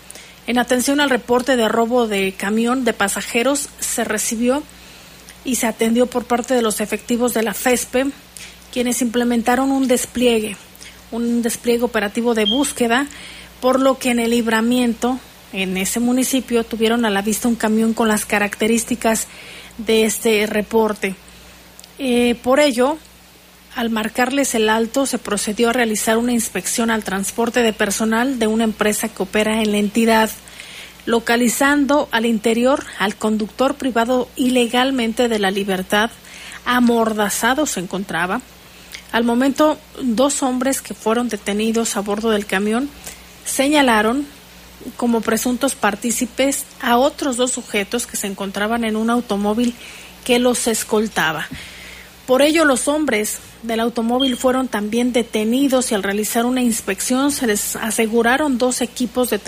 [0.46, 4.62] En atención al reporte de robo de camión de pasajeros, se recibió
[5.44, 8.06] y se atendió por parte de los efectivos de la FESPE,
[8.72, 10.56] quienes implementaron un despliegue,
[11.12, 13.06] un despliegue operativo de búsqueda,
[13.60, 15.18] por lo que en el libramiento,
[15.52, 19.26] en ese municipio, tuvieron a la vista un camión con las características
[19.78, 21.14] de este reporte.
[21.98, 22.98] Eh, por ello,
[23.76, 28.46] al marcarles el alto, se procedió a realizar una inspección al transporte de personal de
[28.46, 30.30] una empresa que opera en la entidad
[31.06, 36.10] localizando al interior al conductor privado ilegalmente de la libertad,
[36.64, 38.40] amordazado se encontraba.
[39.12, 42.88] Al momento, dos hombres que fueron detenidos a bordo del camión
[43.44, 44.26] señalaron
[44.96, 49.74] como presuntos partícipes a otros dos sujetos que se encontraban en un automóvil
[50.24, 51.46] que los escoltaba.
[52.26, 57.46] Por ello, los hombres del automóvil fueron también detenidos y al realizar una inspección se
[57.46, 59.38] les aseguraron dos equipos de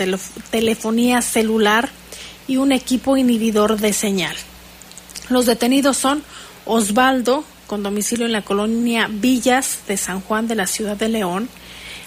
[0.51, 1.89] telefonía celular
[2.47, 4.35] y un equipo inhibidor de señal.
[5.29, 6.23] Los detenidos son
[6.65, 11.49] Osvaldo, con domicilio en la colonia Villas de San Juan de la ciudad de León,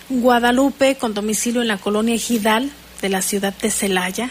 [0.09, 2.71] Guadalupe, con domicilio en la colonia Ejidal
[3.03, 4.31] de la ciudad de Celaya,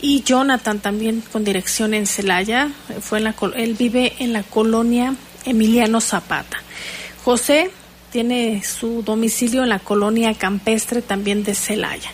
[0.00, 5.14] y Jonathan también con dirección en Celaya, fue en la, él vive en la colonia
[5.44, 6.58] Emiliano Zapata.
[7.24, 7.70] José
[8.10, 12.10] tiene su domicilio en la colonia campestre también de Celaya.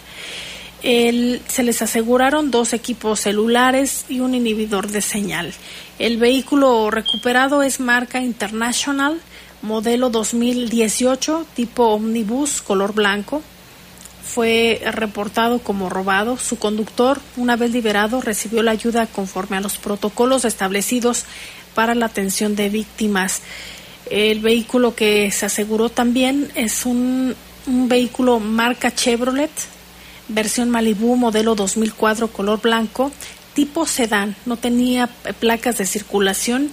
[0.83, 5.53] se les aseguraron dos equipos celulares y un inhibidor de señal.
[5.99, 9.19] El vehículo recuperado es marca International,
[9.63, 13.43] modelo 2018, tipo omnibus, color blanco.
[14.23, 16.37] Fue reportado como robado.
[16.37, 21.25] Su conductor, una vez liberado, recibió la ayuda conforme a los protocolos establecidos
[21.77, 23.43] para la atención de víctimas.
[24.11, 27.37] El vehículo que se aseguró también es un,
[27.67, 29.51] vehículo marca Chevrolet,
[30.29, 33.13] versión Malibu, modelo 2004, color blanco,
[33.53, 35.09] tipo sedán, no tenía
[35.39, 36.71] placas de circulación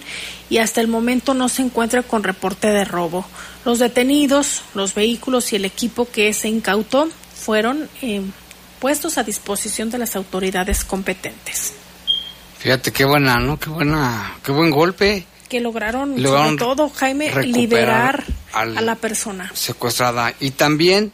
[0.48, 3.26] y hasta el momento no se encuentra con reporte de robo.
[3.64, 8.22] Los detenidos, los vehículos y el equipo que se incautó fueron eh,
[8.80, 11.74] puestos a disposición de las autoridades competentes.
[12.64, 13.60] Fíjate qué buena, ¿no?
[13.60, 15.26] Qué buena, qué buen golpe.
[15.50, 18.24] Que lograron, sobre todo, Jaime, liberar
[18.54, 19.50] a la persona.
[19.52, 20.32] Secuestrada.
[20.40, 21.12] Y también,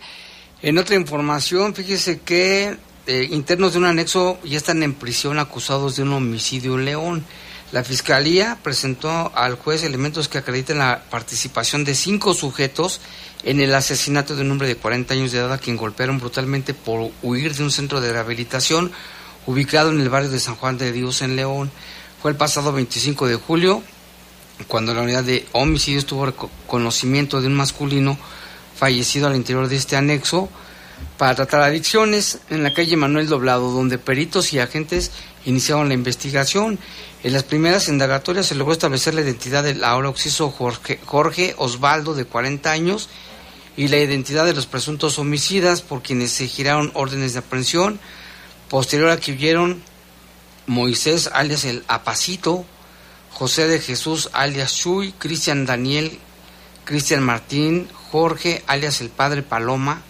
[0.62, 2.76] en otra información, fíjese que
[3.08, 7.24] eh, internos de un anexo ya están en prisión acusados de un homicidio en León.
[7.72, 13.00] La fiscalía presentó al juez elementos que acreditan la participación de cinco sujetos
[13.42, 16.74] en el asesinato de un hombre de 40 años de edad a quien golpearon brutalmente
[16.74, 18.92] por huir de un centro de rehabilitación
[19.46, 21.70] ubicado en el barrio de San Juan de Dios en León.
[22.20, 23.82] Fue el pasado 25 de julio
[24.66, 26.32] cuando la unidad de homicidios tuvo
[26.66, 28.18] conocimiento de un masculino
[28.76, 30.48] fallecido al interior de este anexo
[31.16, 35.12] para tratar adicciones en la calle Manuel Doblado, donde peritos y agentes
[35.44, 36.78] iniciaron la investigación.
[37.22, 42.14] En las primeras indagatorias se logró establecer la identidad del ahora occiso Jorge, Jorge Osvaldo,
[42.14, 43.08] de 40 años,
[43.76, 48.00] y la identidad de los presuntos homicidas por quienes se giraron órdenes de aprehensión
[48.70, 49.82] Posterior a que huyeron
[50.68, 52.64] Moisés alias el Apacito,
[53.32, 56.20] José de Jesús alias Chuy, Cristian Daniel,
[56.84, 60.02] Cristian Martín, Jorge alias el Padre Paloma,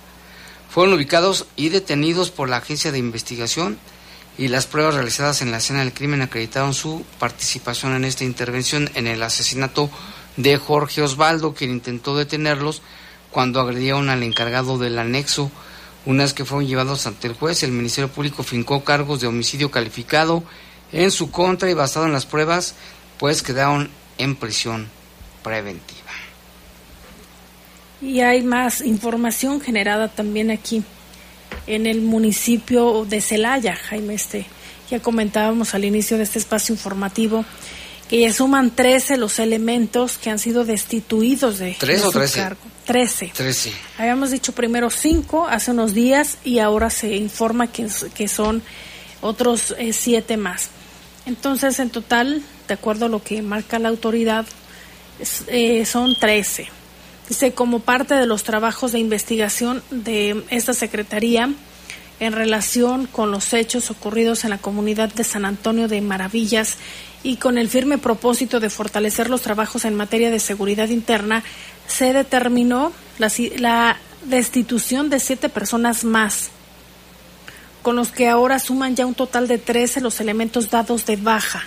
[0.68, 3.78] fueron ubicados y detenidos por la agencia de investigación
[4.36, 8.90] y las pruebas realizadas en la escena del crimen acreditaron su participación en esta intervención
[8.94, 9.88] en el asesinato
[10.36, 12.82] de Jorge Osvaldo, quien intentó detenerlos
[13.30, 15.50] cuando agredieron al encargado del anexo
[16.06, 19.70] una vez que fueron llevados ante el juez, el Ministerio Público fincó cargos de homicidio
[19.70, 20.42] calificado
[20.92, 22.74] en su contra y basado en las pruebas,
[23.18, 24.88] pues quedaron en prisión
[25.42, 26.00] preventiva.
[28.00, 30.82] Y hay más información generada también aquí
[31.66, 34.46] en el municipio de Celaya, Jaime este.
[34.90, 37.44] Ya comentábamos al inicio de este espacio informativo
[38.10, 42.18] que ya suman 13 los elementos que han sido destituidos de, ¿Tres de o su
[42.18, 42.40] 13?
[42.40, 42.60] cargo.
[42.84, 43.30] 13.
[43.32, 43.72] 13.
[43.98, 48.64] Habíamos dicho primero 5 hace unos días y ahora se informa que, que son
[49.20, 50.70] otros 7 más.
[51.24, 54.44] Entonces, en total, de acuerdo a lo que marca la autoridad,
[55.46, 56.66] eh, son 13.
[57.28, 61.50] Dice, como parte de los trabajos de investigación de esta Secretaría
[62.20, 66.76] en relación con los hechos ocurridos en la comunidad de San Antonio de Maravillas
[67.22, 71.42] y con el firme propósito de fortalecer los trabajos en materia de seguridad interna,
[71.88, 76.50] se determinó la, destitución de siete personas más
[77.80, 81.64] con los que ahora suman ya un total de 13 los elementos dados de baja.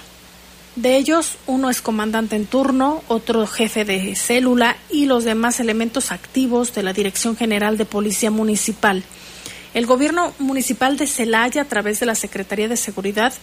[0.75, 6.11] De ellos, uno es comandante en turno, otro jefe de célula y los demás elementos
[6.11, 9.03] activos de la Dirección General de Policía Municipal.
[9.73, 13.33] El gobierno municipal de Celaya, a través de la Secretaría de Seguridad,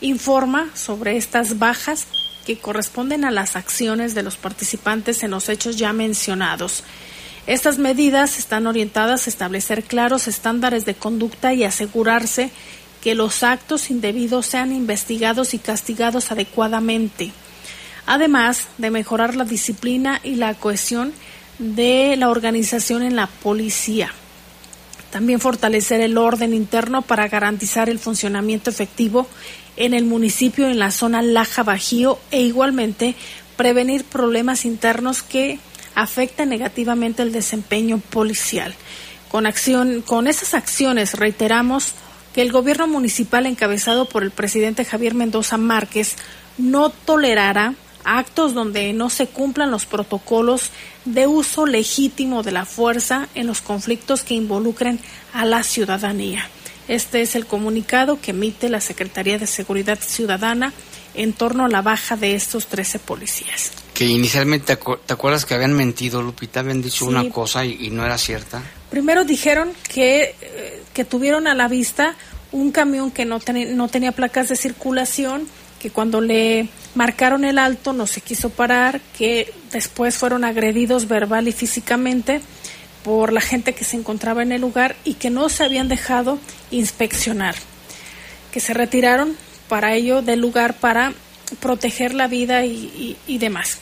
[0.00, 2.06] informa sobre estas bajas
[2.46, 6.84] que corresponden a las acciones de los participantes en los hechos ya mencionados.
[7.48, 12.50] Estas medidas están orientadas a establecer claros estándares de conducta y asegurarse
[13.02, 17.32] que los actos indebidos sean investigados y castigados adecuadamente,
[18.06, 21.12] además de mejorar la disciplina y la cohesión
[21.58, 24.12] de la organización en la policía.
[25.14, 29.28] También fortalecer el orden interno para garantizar el funcionamiento efectivo
[29.76, 33.14] en el municipio en la zona Laja Bajío e igualmente
[33.56, 35.60] prevenir problemas internos que
[35.94, 38.74] afecten negativamente el desempeño policial.
[39.28, 41.92] Con, acción, con esas acciones reiteramos
[42.34, 46.16] que el gobierno municipal encabezado por el presidente Javier Mendoza Márquez
[46.58, 50.70] no tolerará actos donde no se cumplan los protocolos
[51.04, 55.00] de uso legítimo de la fuerza en los conflictos que involucren
[55.32, 56.48] a la ciudadanía.
[56.88, 60.72] Este es el comunicado que emite la Secretaría de Seguridad Ciudadana
[61.14, 63.70] en torno a la baja de estos 13 policías.
[63.94, 66.60] Que inicialmente, ¿te, acu- te acuerdas que habían mentido, Lupita?
[66.60, 67.10] Habían dicho Sí.
[67.10, 68.62] una cosa y, y no era cierta.
[68.90, 72.16] Primero dijeron que, eh, que tuvieron a la vista
[72.52, 75.48] un camión que no, teni- no tenía placas de circulación,
[75.78, 81.48] que cuando le marcaron el alto no se quiso parar, que después fueron agredidos verbal
[81.48, 82.40] y físicamente
[83.02, 86.38] por la gente que se encontraba en el lugar y que no se habían dejado
[86.70, 87.54] inspeccionar,
[88.52, 89.36] que se retiraron
[89.68, 91.12] para ello del lugar para
[91.60, 93.78] proteger la vida y, demás.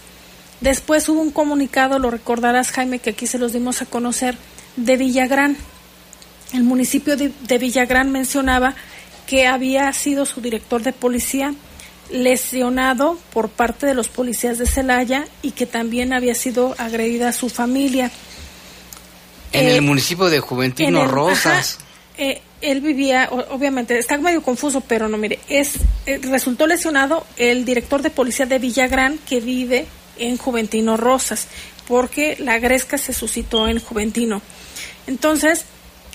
[0.60, 4.36] Después hubo un comunicado, lo recordarás Jaime, que aquí se los dimos a conocer,
[4.76, 5.56] de Villagrán.
[6.52, 8.74] El municipio de Villagrán mencionaba
[9.26, 11.54] que había sido su director de policía
[12.12, 17.48] lesionado por parte de los policías de Celaya y que también había sido agredida su
[17.48, 18.10] familia.
[19.52, 21.78] En Eh, el municipio de En Juventino el- Rosas.
[21.78, 21.86] ajá,
[22.18, 25.72] eh, él vivía, obviamente, está medio confuso, pero no, mire, es
[26.06, 29.86] eh, resultó lesionado el director de policía de Villagrán que vive
[30.18, 31.48] en Juventino Rosas,
[31.88, 34.40] porque la gresca se suscitó en Juventino.
[35.06, 35.64] Entonces,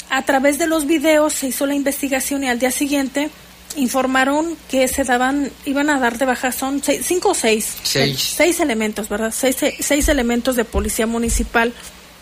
[0.10, 3.30] a través de los videos se hizo la investigación y al día siguiente
[3.76, 8.34] informaron que se daban, iban a dar de baja, son seis- cinco o seis, Seis.
[8.36, 9.34] seis elementos, ¿verdad?
[9.36, 11.74] Seis, seis elementos de policía municipal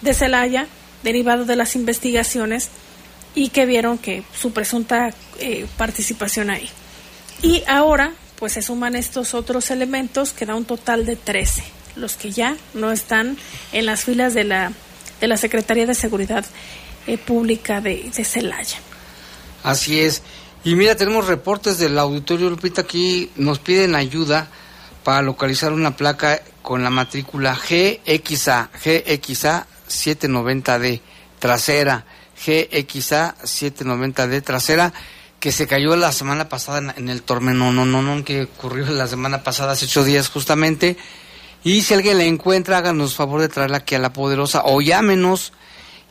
[0.02, 0.68] de Celaya,
[1.04, 2.70] derivado de las investigaciones,
[3.36, 6.70] y que vieron que su presunta eh, participación ahí.
[7.42, 11.64] Y ahora, pues se suman estos otros elementos que da un total de 13,
[11.96, 13.38] los que ya no están
[13.72, 14.72] en las filas de la,
[15.22, 16.46] de la Secretaría de Seguridad
[17.08, 18.78] eh, Pública de, de Celaya.
[19.64, 20.22] Así es.
[20.66, 23.30] Y mira, tenemos reportes del auditorio Lupita aquí.
[23.36, 24.48] Nos piden ayuda
[25.04, 31.02] para localizar una placa con la matrícula GXA, GXA 790D
[31.38, 32.06] trasera,
[32.44, 34.92] GXA 790D trasera,
[35.40, 39.06] que se cayó la semana pasada en, el tormento, no, no, no, que ocurrió la
[39.06, 40.98] semana pasada, hace ocho días justamente.
[41.64, 45.54] Y si alguien la encuentra, háganos favor de traerla aquí a la poderosa o llámenos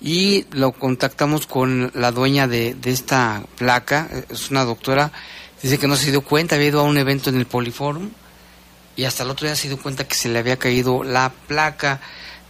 [0.06, 5.10] y lo contactamos con la dueña de, de esta placa, es una doctora,
[5.62, 8.10] dice que no se dio cuenta, había ido a un evento en el Poliforum
[8.96, 12.02] y hasta el otro día se dio cuenta que se le había caído la placa.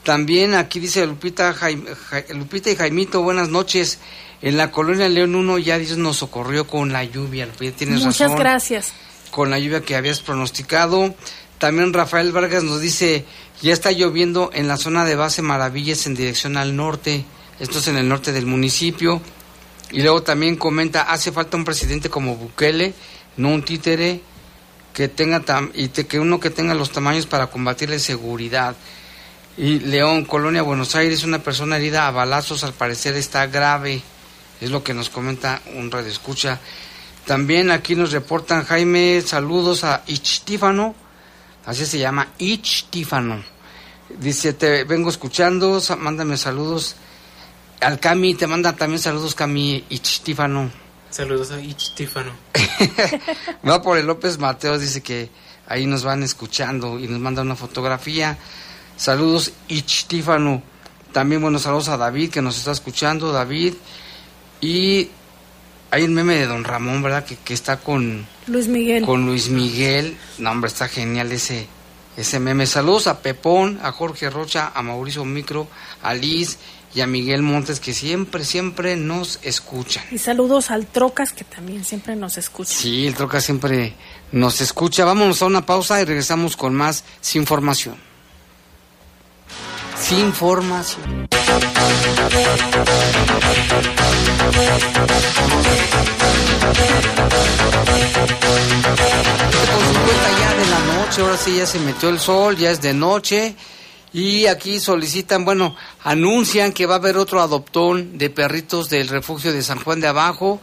[0.02, 3.98] También aquí dice Lupita, Jaim- Ja- Lupita y Jaimito, buenas noches.
[4.42, 8.18] En la colonia León 1 ya Dios nos socorrió con la lluvia, Lupita, tienes Muchas
[8.18, 8.92] razón gracias.
[9.30, 11.14] con la lluvia que habías pronosticado.
[11.58, 13.24] También Rafael Vargas nos dice,
[13.62, 17.24] ya está lloviendo en la zona de base Maravillas en dirección al norte.
[17.60, 19.20] Esto es en el norte del municipio.
[19.90, 22.94] Y luego también comenta, hace falta un presidente como Bukele,
[23.36, 24.20] no un títere,
[24.92, 28.76] que tenga tam- y que uno que tenga los tamaños para combatir la inseguridad.
[29.56, 34.02] Y León, Colonia Buenos Aires, una persona herida a balazos al parecer está grave.
[34.60, 36.60] Es lo que nos comenta un radioescucha.
[37.26, 40.94] También aquí nos reportan Jaime, saludos a Ichtífano
[41.66, 43.42] Así se llama Ich Tífano.
[44.18, 46.96] Dice, te vengo escuchando, mándame saludos.
[47.80, 50.70] Al Cami, te manda también saludos Cami Ich Tífano.
[51.10, 52.32] Saludos a Ich Tífano.
[53.68, 55.30] Va por el López Mateos, dice que
[55.66, 58.36] ahí nos van escuchando y nos manda una fotografía.
[58.96, 60.62] Saludos Ich Tífano.
[61.12, 63.74] También buenos saludos a David que nos está escuchando, David.
[64.60, 65.10] Y
[65.90, 67.24] hay un meme de Don Ramón, ¿verdad?
[67.24, 69.04] Que, que está con, Luis Miguel.
[69.04, 70.16] con Luis Miguel.
[70.38, 71.68] No, hombre, está genial ese,
[72.16, 72.66] ese meme.
[72.66, 75.68] Saludos a Pepón, a Jorge Rocha, a Mauricio Micro,
[76.02, 76.58] a Liz
[76.94, 80.04] y a Miguel Montes que siempre, siempre nos escuchan.
[80.12, 82.72] Y saludos al Trocas, que también siempre nos escucha.
[82.72, 83.94] Sí, el Troca siempre
[84.30, 85.04] nos escucha.
[85.04, 87.96] Vámonos a una pausa y regresamos con más sin información.
[90.00, 91.28] Sin información.
[99.72, 102.80] Con 50 ya de la noche, ahora sí ya se metió el sol, ya es
[102.80, 103.56] de noche.
[104.14, 109.52] Y aquí solicitan, bueno, anuncian que va a haber otro adoptón de perritos del refugio
[109.52, 110.60] de San Juan de Abajo.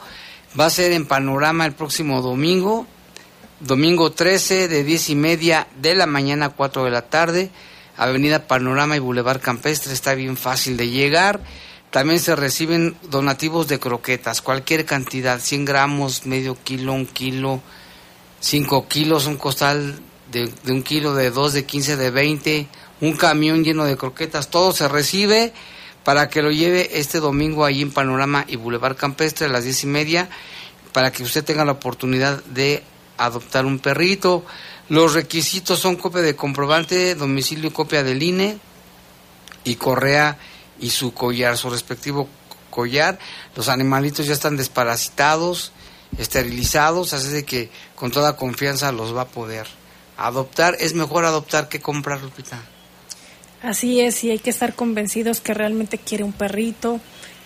[0.58, 2.88] Va a ser en Panorama el próximo domingo,
[3.60, 7.52] domingo 13 de 10 y media de la mañana a 4 de la tarde.
[7.98, 11.42] Avenida Panorama y Boulevard Campestre, está bien fácil de llegar.
[11.90, 17.62] También se reciben donativos de croquetas, cualquier cantidad, 100 gramos, medio kilo, un kilo,
[18.40, 20.00] 5 kilos, un costal
[20.32, 22.68] de, un kilo, de 2, de 15, de 20,
[23.02, 25.54] un camión lleno de croquetas, todo se recibe
[26.04, 29.84] para que lo lleve este domingo ahí en Panorama y Boulevard Campestre a las 10
[29.84, 30.30] y media,
[30.94, 32.84] para que usted tenga la oportunidad de
[33.18, 34.44] adoptar un perrito.
[34.90, 38.58] Los requisitos son copia de comprobante, domicilio y copia del INE
[39.64, 40.38] y correa
[40.80, 42.28] y su collar, su respectivo
[42.70, 43.20] collar.
[43.56, 45.72] Los animalitos ya están desparasitados,
[46.18, 49.68] esterilizados, así de que con toda confianza los va a poder
[50.18, 50.76] adoptar.
[50.80, 52.60] Es mejor adoptar que comprar, Lupita.
[53.64, 57.00] Así es, y hay que estar convencidos que realmente quiere un perrito,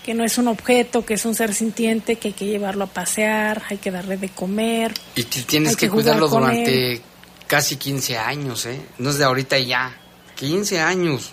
[0.05, 2.87] que no es un objeto, que es un ser sintiente, que hay que llevarlo a
[2.87, 4.93] pasear, hay que darle de comer.
[5.15, 7.01] Y tienes Hay que, cuidarlo durante
[7.47, 8.79] casi 15 años, ¿eh?
[8.97, 9.97] No es de ahorita y ya.
[10.35, 11.31] 15 años.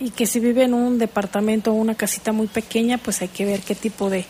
[0.00, 3.44] Y que si vive en un departamento o una casita muy pequeña, pues hay que
[3.44, 4.26] ver qué tipo de,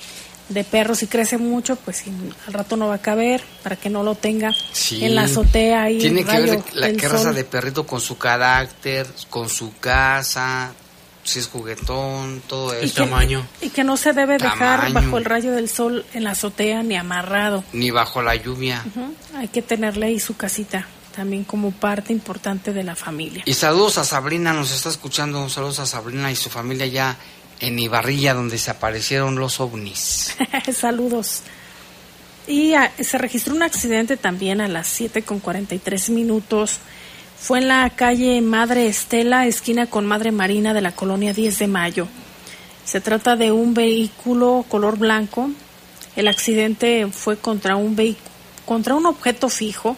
[0.48, 0.94] de perro.
[0.94, 2.04] Si crece mucho, pues
[2.46, 5.04] al rato no va a caber, para que no lo tenga Sí.
[5.04, 5.98] en la azotea ahí.
[5.98, 10.72] Tiene que ver la qué raza de perrito con su carácter, con su casa,
[11.24, 13.04] si es juguetón, todo El eso.
[13.04, 13.46] tamaño.
[13.60, 14.94] Y que no se debe dejar Tamaño.
[14.94, 17.64] bajo el rayo del sol en la azotea ni amarrado.
[17.74, 18.82] Ni bajo la lluvia.
[18.86, 19.14] Ujú.
[19.36, 23.42] Hay que tenerle ahí su casita, también como parte importante de la familia.
[23.44, 25.46] Y saludos a Sabrina, nos está escuchando.
[25.50, 27.16] Saludos a Sabrina y su familia ya
[27.60, 30.36] en Ibarrilla, donde se aparecieron los ovnis.
[30.72, 31.42] Saludos.
[32.46, 36.78] Y ah, se registró un accidente también a las 7 con 43 minutos.
[37.38, 41.66] Fue en la calle Madre Estela, esquina con Madre Marina de la colonia 10 de
[41.66, 42.08] Mayo.
[42.84, 45.50] Se trata de un vehículo color blanco.
[46.16, 48.16] El accidente fue contra un vehicu-
[48.64, 49.96] contra un objeto fijo.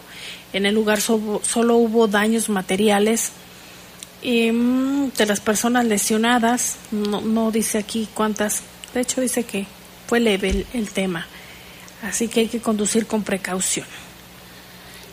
[0.53, 3.31] En el lugar so- solo hubo daños materiales.
[4.21, 8.61] Y, mm, de las personas lesionadas, no, no dice aquí cuántas,
[8.93, 9.65] de hecho dice que
[10.07, 11.25] fue leve el, el tema,
[12.03, 13.87] así que hay que conducir con precaución.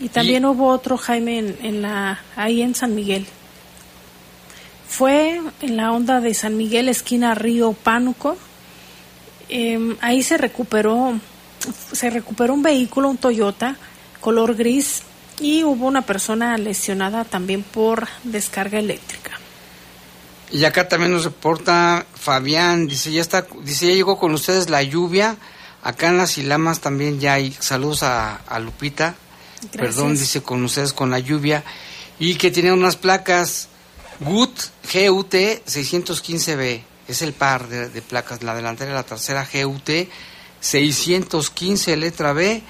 [0.00, 3.26] Y también hubo otro Jaime en, en la, ahí en San Miguel.
[4.88, 8.36] Fue en la onda de San Miguel, esquina Río Pánuco.
[9.48, 11.18] Em, ahí se recuperó,
[11.92, 13.76] se recuperó un vehículo, un Toyota,
[14.20, 15.02] color gris,
[15.40, 19.32] y hubo una persona lesionada también por descarga eléctrica.
[20.50, 24.82] Y acá también nos reporta Fabián, dice, ya está, dice, ya llegó con ustedes la
[24.82, 25.36] lluvia.
[25.82, 29.14] Acá en las Ilamas también ya hay saludos a, a Lupita.
[29.72, 29.80] Gracias.
[29.80, 31.64] Perdón, dice con ustedes con la lluvia.
[32.18, 33.68] Y que tiene unas placas
[34.20, 34.50] GUT,
[34.92, 36.82] GUT 615B.
[37.06, 39.90] Es el par de, de placas, la delantera y la trasera GUT
[40.60, 42.62] 615 letra B.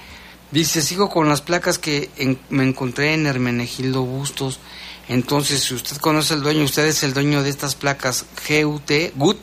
[0.51, 4.59] Dice, sigo con las placas que en- me encontré en Hermenegildo Bustos.
[5.07, 9.39] Entonces, si usted conoce al dueño, usted es el dueño de estas placas GUT, GUT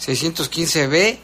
[0.00, 1.18] 615B,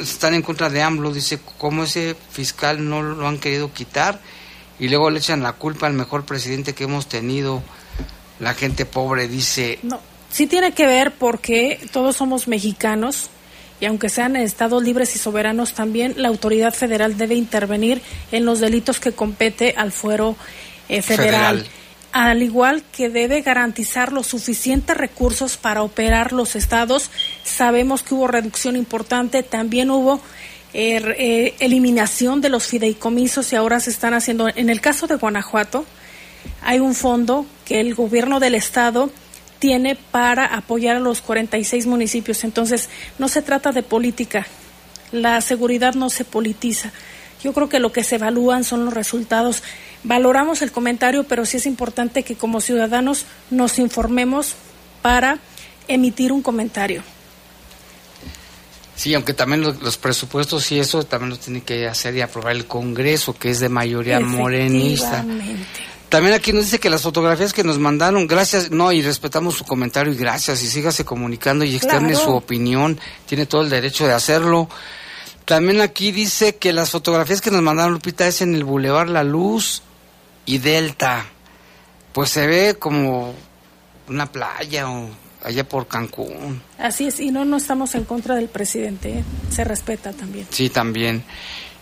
[0.00, 1.12] están en contra de AMLO.
[1.12, 4.20] Dice, ¿cómo ese fiscal no lo han querido quitar?
[4.78, 7.62] Y luego le echan la culpa al mejor presidente que hemos tenido.
[8.40, 9.78] La gente pobre dice...
[9.82, 10.00] No
[10.34, 13.30] Sí tiene que ver porque todos somos mexicanos
[13.80, 18.02] y aunque sean estados libres y soberanos también, la autoridad federal debe intervenir
[18.32, 20.34] en los delitos que compete al fuero
[20.88, 21.58] eh, federal.
[21.58, 21.66] federal.
[22.10, 27.10] Al igual que debe garantizar los suficientes recursos para operar los estados,
[27.44, 30.20] sabemos que hubo reducción importante, también hubo
[30.74, 34.48] er, eh, eliminación de los fideicomisos y ahora se están haciendo.
[34.48, 35.86] En el caso de Guanajuato,
[36.62, 39.10] hay un fondo que el gobierno del estado
[39.58, 42.44] tiene para apoyar a los 46 municipios.
[42.44, 44.46] Entonces, no se trata de política.
[45.12, 46.92] La seguridad no se politiza.
[47.42, 49.62] Yo creo que lo que se evalúan son los resultados.
[50.02, 54.54] Valoramos el comentario, pero sí es importante que como ciudadanos nos informemos
[55.02, 55.38] para
[55.88, 57.02] emitir un comentario.
[58.96, 62.66] Sí, aunque también los, presupuestos y eso también lo tiene que hacer y aprobar el
[62.66, 65.24] Congreso, que es de mayoría morenista.
[66.08, 69.64] También aquí nos dice que las fotografías que nos mandaron, gracias, no, y respetamos su
[69.64, 74.12] comentario y gracias, y sígase comunicando y externe su opinión, tiene todo el derecho de
[74.12, 74.68] hacerlo.
[75.44, 79.24] También aquí dice que las fotografías que nos mandaron, Lupita, es en el Boulevard La
[79.24, 79.82] Luz
[80.46, 81.26] y Delta.
[82.12, 83.34] Pues se ve como
[84.08, 85.08] una playa o
[85.44, 86.60] allá por Cancún.
[86.78, 89.24] Así es, y no, no estamos en contra del presidente, ¿eh?
[89.50, 90.46] se respeta también.
[90.50, 91.22] Sí, también.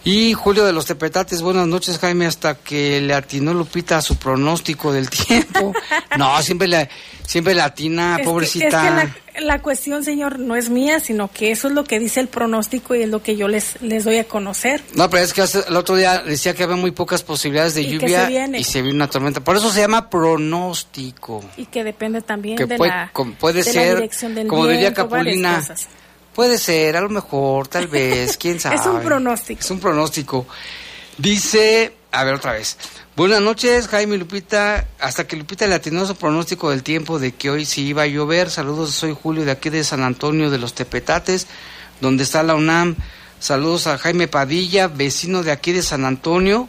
[0.04, 4.16] Y Julio de los Tepetates, buenas noches Jaime, hasta que le atinó Lupita a su
[4.16, 5.72] pronóstico del tiempo.
[6.18, 6.88] no, siempre le,
[7.24, 9.04] siempre le atina, pobrecita.
[9.04, 12.18] es que la, cuestión, señor, no es mía, sino que eso es lo que dice
[12.18, 14.82] el pronóstico y es lo que yo les, les doy a conocer.
[14.94, 18.28] No, pero es que el otro día decía que había muy pocas posibilidades de lluvia
[18.58, 19.44] y se vio una tormenta.
[19.44, 21.44] Por eso se llama pronóstico.
[21.56, 25.62] Y que depende también de, la, puede ser, dirección del como diría Capulina
[26.34, 28.76] Puede ser, a lo mejor, tal vez, quién sabe.
[28.76, 29.60] es un pronóstico.
[29.60, 30.46] Es un pronóstico.
[31.18, 32.76] Dice, a ver otra vez.
[33.14, 34.86] Buenas noches, Jaime Lupita.
[34.98, 38.06] Hasta que Lupita le atinó su pronóstico del tiempo de que hoy sí iba a
[38.06, 38.50] llover.
[38.50, 41.46] Saludos, soy Julio de aquí de San Antonio de los Tepetates,
[42.00, 42.96] donde está la UNAM.
[43.38, 46.68] Saludos a Jaime Padilla, vecino de aquí de San Antonio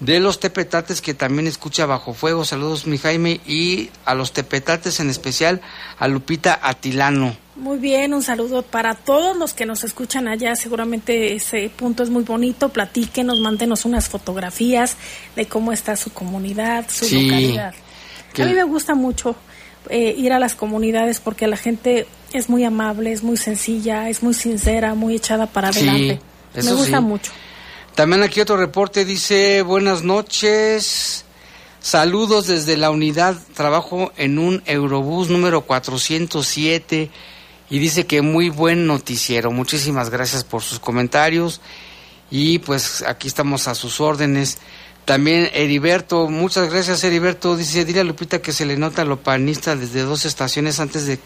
[0.00, 2.44] de los Tepetates que también escucha Bajo Fuego.
[2.44, 5.60] Saludos, mi Jaime, y a los Tepetates en especial
[5.98, 7.36] a Lupita Atilano.
[7.56, 10.54] Muy bien, un saludo para todos los que nos escuchan allá.
[10.56, 12.68] Seguramente ese punto es muy bonito.
[12.68, 14.96] Platíquenos, mándenos unas fotografías
[15.34, 17.74] de cómo está su comunidad, su localidad.
[18.38, 19.34] A mí me gusta mucho
[19.88, 24.22] eh, ir a las comunidades porque la gente es muy amable, es muy sencilla, es
[24.22, 26.20] muy sincera, muy echada para adelante.
[26.54, 27.32] me gusta mucho.
[27.96, 31.24] También aquí otro reporte dice, buenas noches.
[31.80, 37.10] Saludos desde la unidad, trabajo en un Eurobús número 407
[37.70, 39.50] y dice que muy buen noticiero.
[39.50, 41.62] Muchísimas gracias por sus comentarios
[42.30, 44.58] y pues aquí estamos a sus órdenes.
[45.06, 49.74] También Heriberto, muchas gracias Heriberto, dice, dile a Lupita que se le nota lo panista
[49.74, 51.18] desde dos estaciones antes de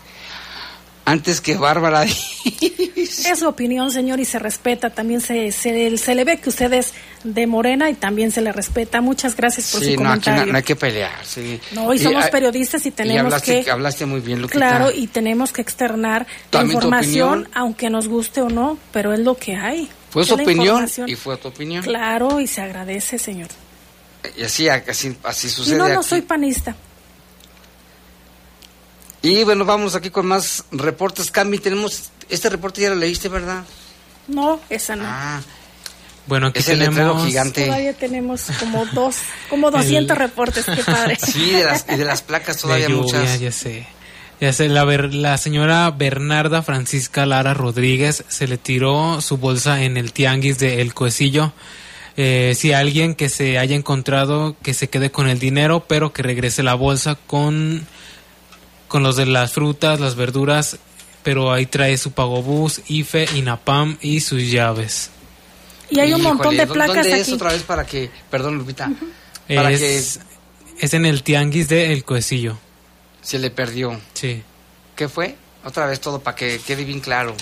[1.10, 2.04] antes que Bárbara.
[2.96, 4.90] es su opinión, señor, y se respeta.
[4.90, 6.92] También se, se, se, le ve que usted es
[7.24, 9.00] de Morena y también se le respeta.
[9.00, 10.52] Muchas gracias por su comentario.
[10.52, 11.24] no, hay que pelear.
[11.24, 11.60] Sí.
[11.72, 13.70] No, y somos periodistas y tenemos hablaste, que...
[13.70, 14.58] Hablaste muy bien, Lupita.
[14.58, 19.36] Claro, y tenemos que externar la información, aunque nos guste o no, pero es lo
[19.36, 19.88] que hay.
[20.10, 21.84] Fue su opinión y fue tu opinión.
[21.84, 23.48] Claro, y se agradece, señor.
[24.36, 25.76] Y así, así, así sucede.
[25.76, 26.76] Y no, no soy panista.
[29.22, 31.30] Y bueno, vamos aquí con más reportes.
[31.30, 32.10] Cami, tenemos.
[32.28, 33.64] Este reporte ya lo leíste, ¿verdad?
[34.28, 35.04] No, esa no.
[35.06, 35.40] Ah.
[36.26, 37.22] Bueno, aquí es tenemos...
[37.22, 37.66] el gigante.
[37.66, 39.16] Todavía tenemos como dos,
[39.48, 41.18] como 200 reportes, qué padre.
[41.20, 43.40] Sí, de las, y de las placas todavía muchas.
[43.40, 43.86] Ya sé.
[44.40, 49.98] Ya sé, la, la señora Bernarda Francisca Lara Rodríguez se le tiró su bolsa en
[49.98, 51.52] el tianguis de El Coecillo.
[52.16, 56.22] Eh, si alguien que se haya encontrado, que se quede con el dinero, pero que
[56.22, 57.86] regrese la bolsa con
[58.90, 60.76] con los de las frutas, las verduras,
[61.22, 65.10] pero ahí trae su pagobús, IFE, INAPAM y sus llaves.
[65.90, 68.90] Y hay un montón de placas ¿dónde es otra vez para que, perdón Lupita,
[69.46, 72.58] para es, que es en el tianguis de El Coecillo.
[73.22, 74.00] Se le perdió.
[74.14, 74.42] Sí.
[74.96, 75.36] ¿Qué fue?
[75.64, 77.36] Otra vez todo para que quede bien claro.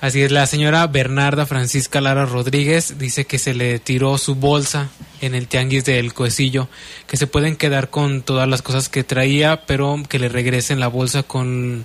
[0.00, 4.90] Así es, la señora Bernarda Francisca Lara Rodríguez dice que se le tiró su bolsa
[5.20, 6.68] en el tianguis del Coecillo,
[7.08, 10.86] que se pueden quedar con todas las cosas que traía, pero que le regresen la
[10.86, 11.84] bolsa con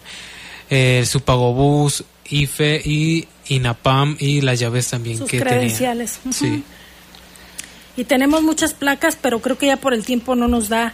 [0.70, 6.20] eh, su pagobús, IFE y INAPAM y las llaves también Sus que credenciales.
[6.22, 6.38] tenía.
[6.38, 6.64] Sí.
[7.98, 10.94] Y tenemos muchas placas, pero creo que ya por el tiempo no nos da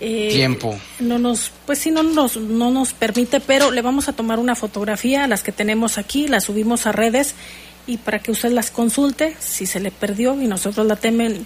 [0.00, 0.74] eh, Tiempo.
[0.98, 4.54] No nos, pues sí, no nos, no nos permite, pero le vamos a tomar una
[4.54, 7.34] fotografía a las que tenemos aquí, las subimos a redes
[7.86, 11.44] y para que usted las consulte si se le perdió y nosotros la temen,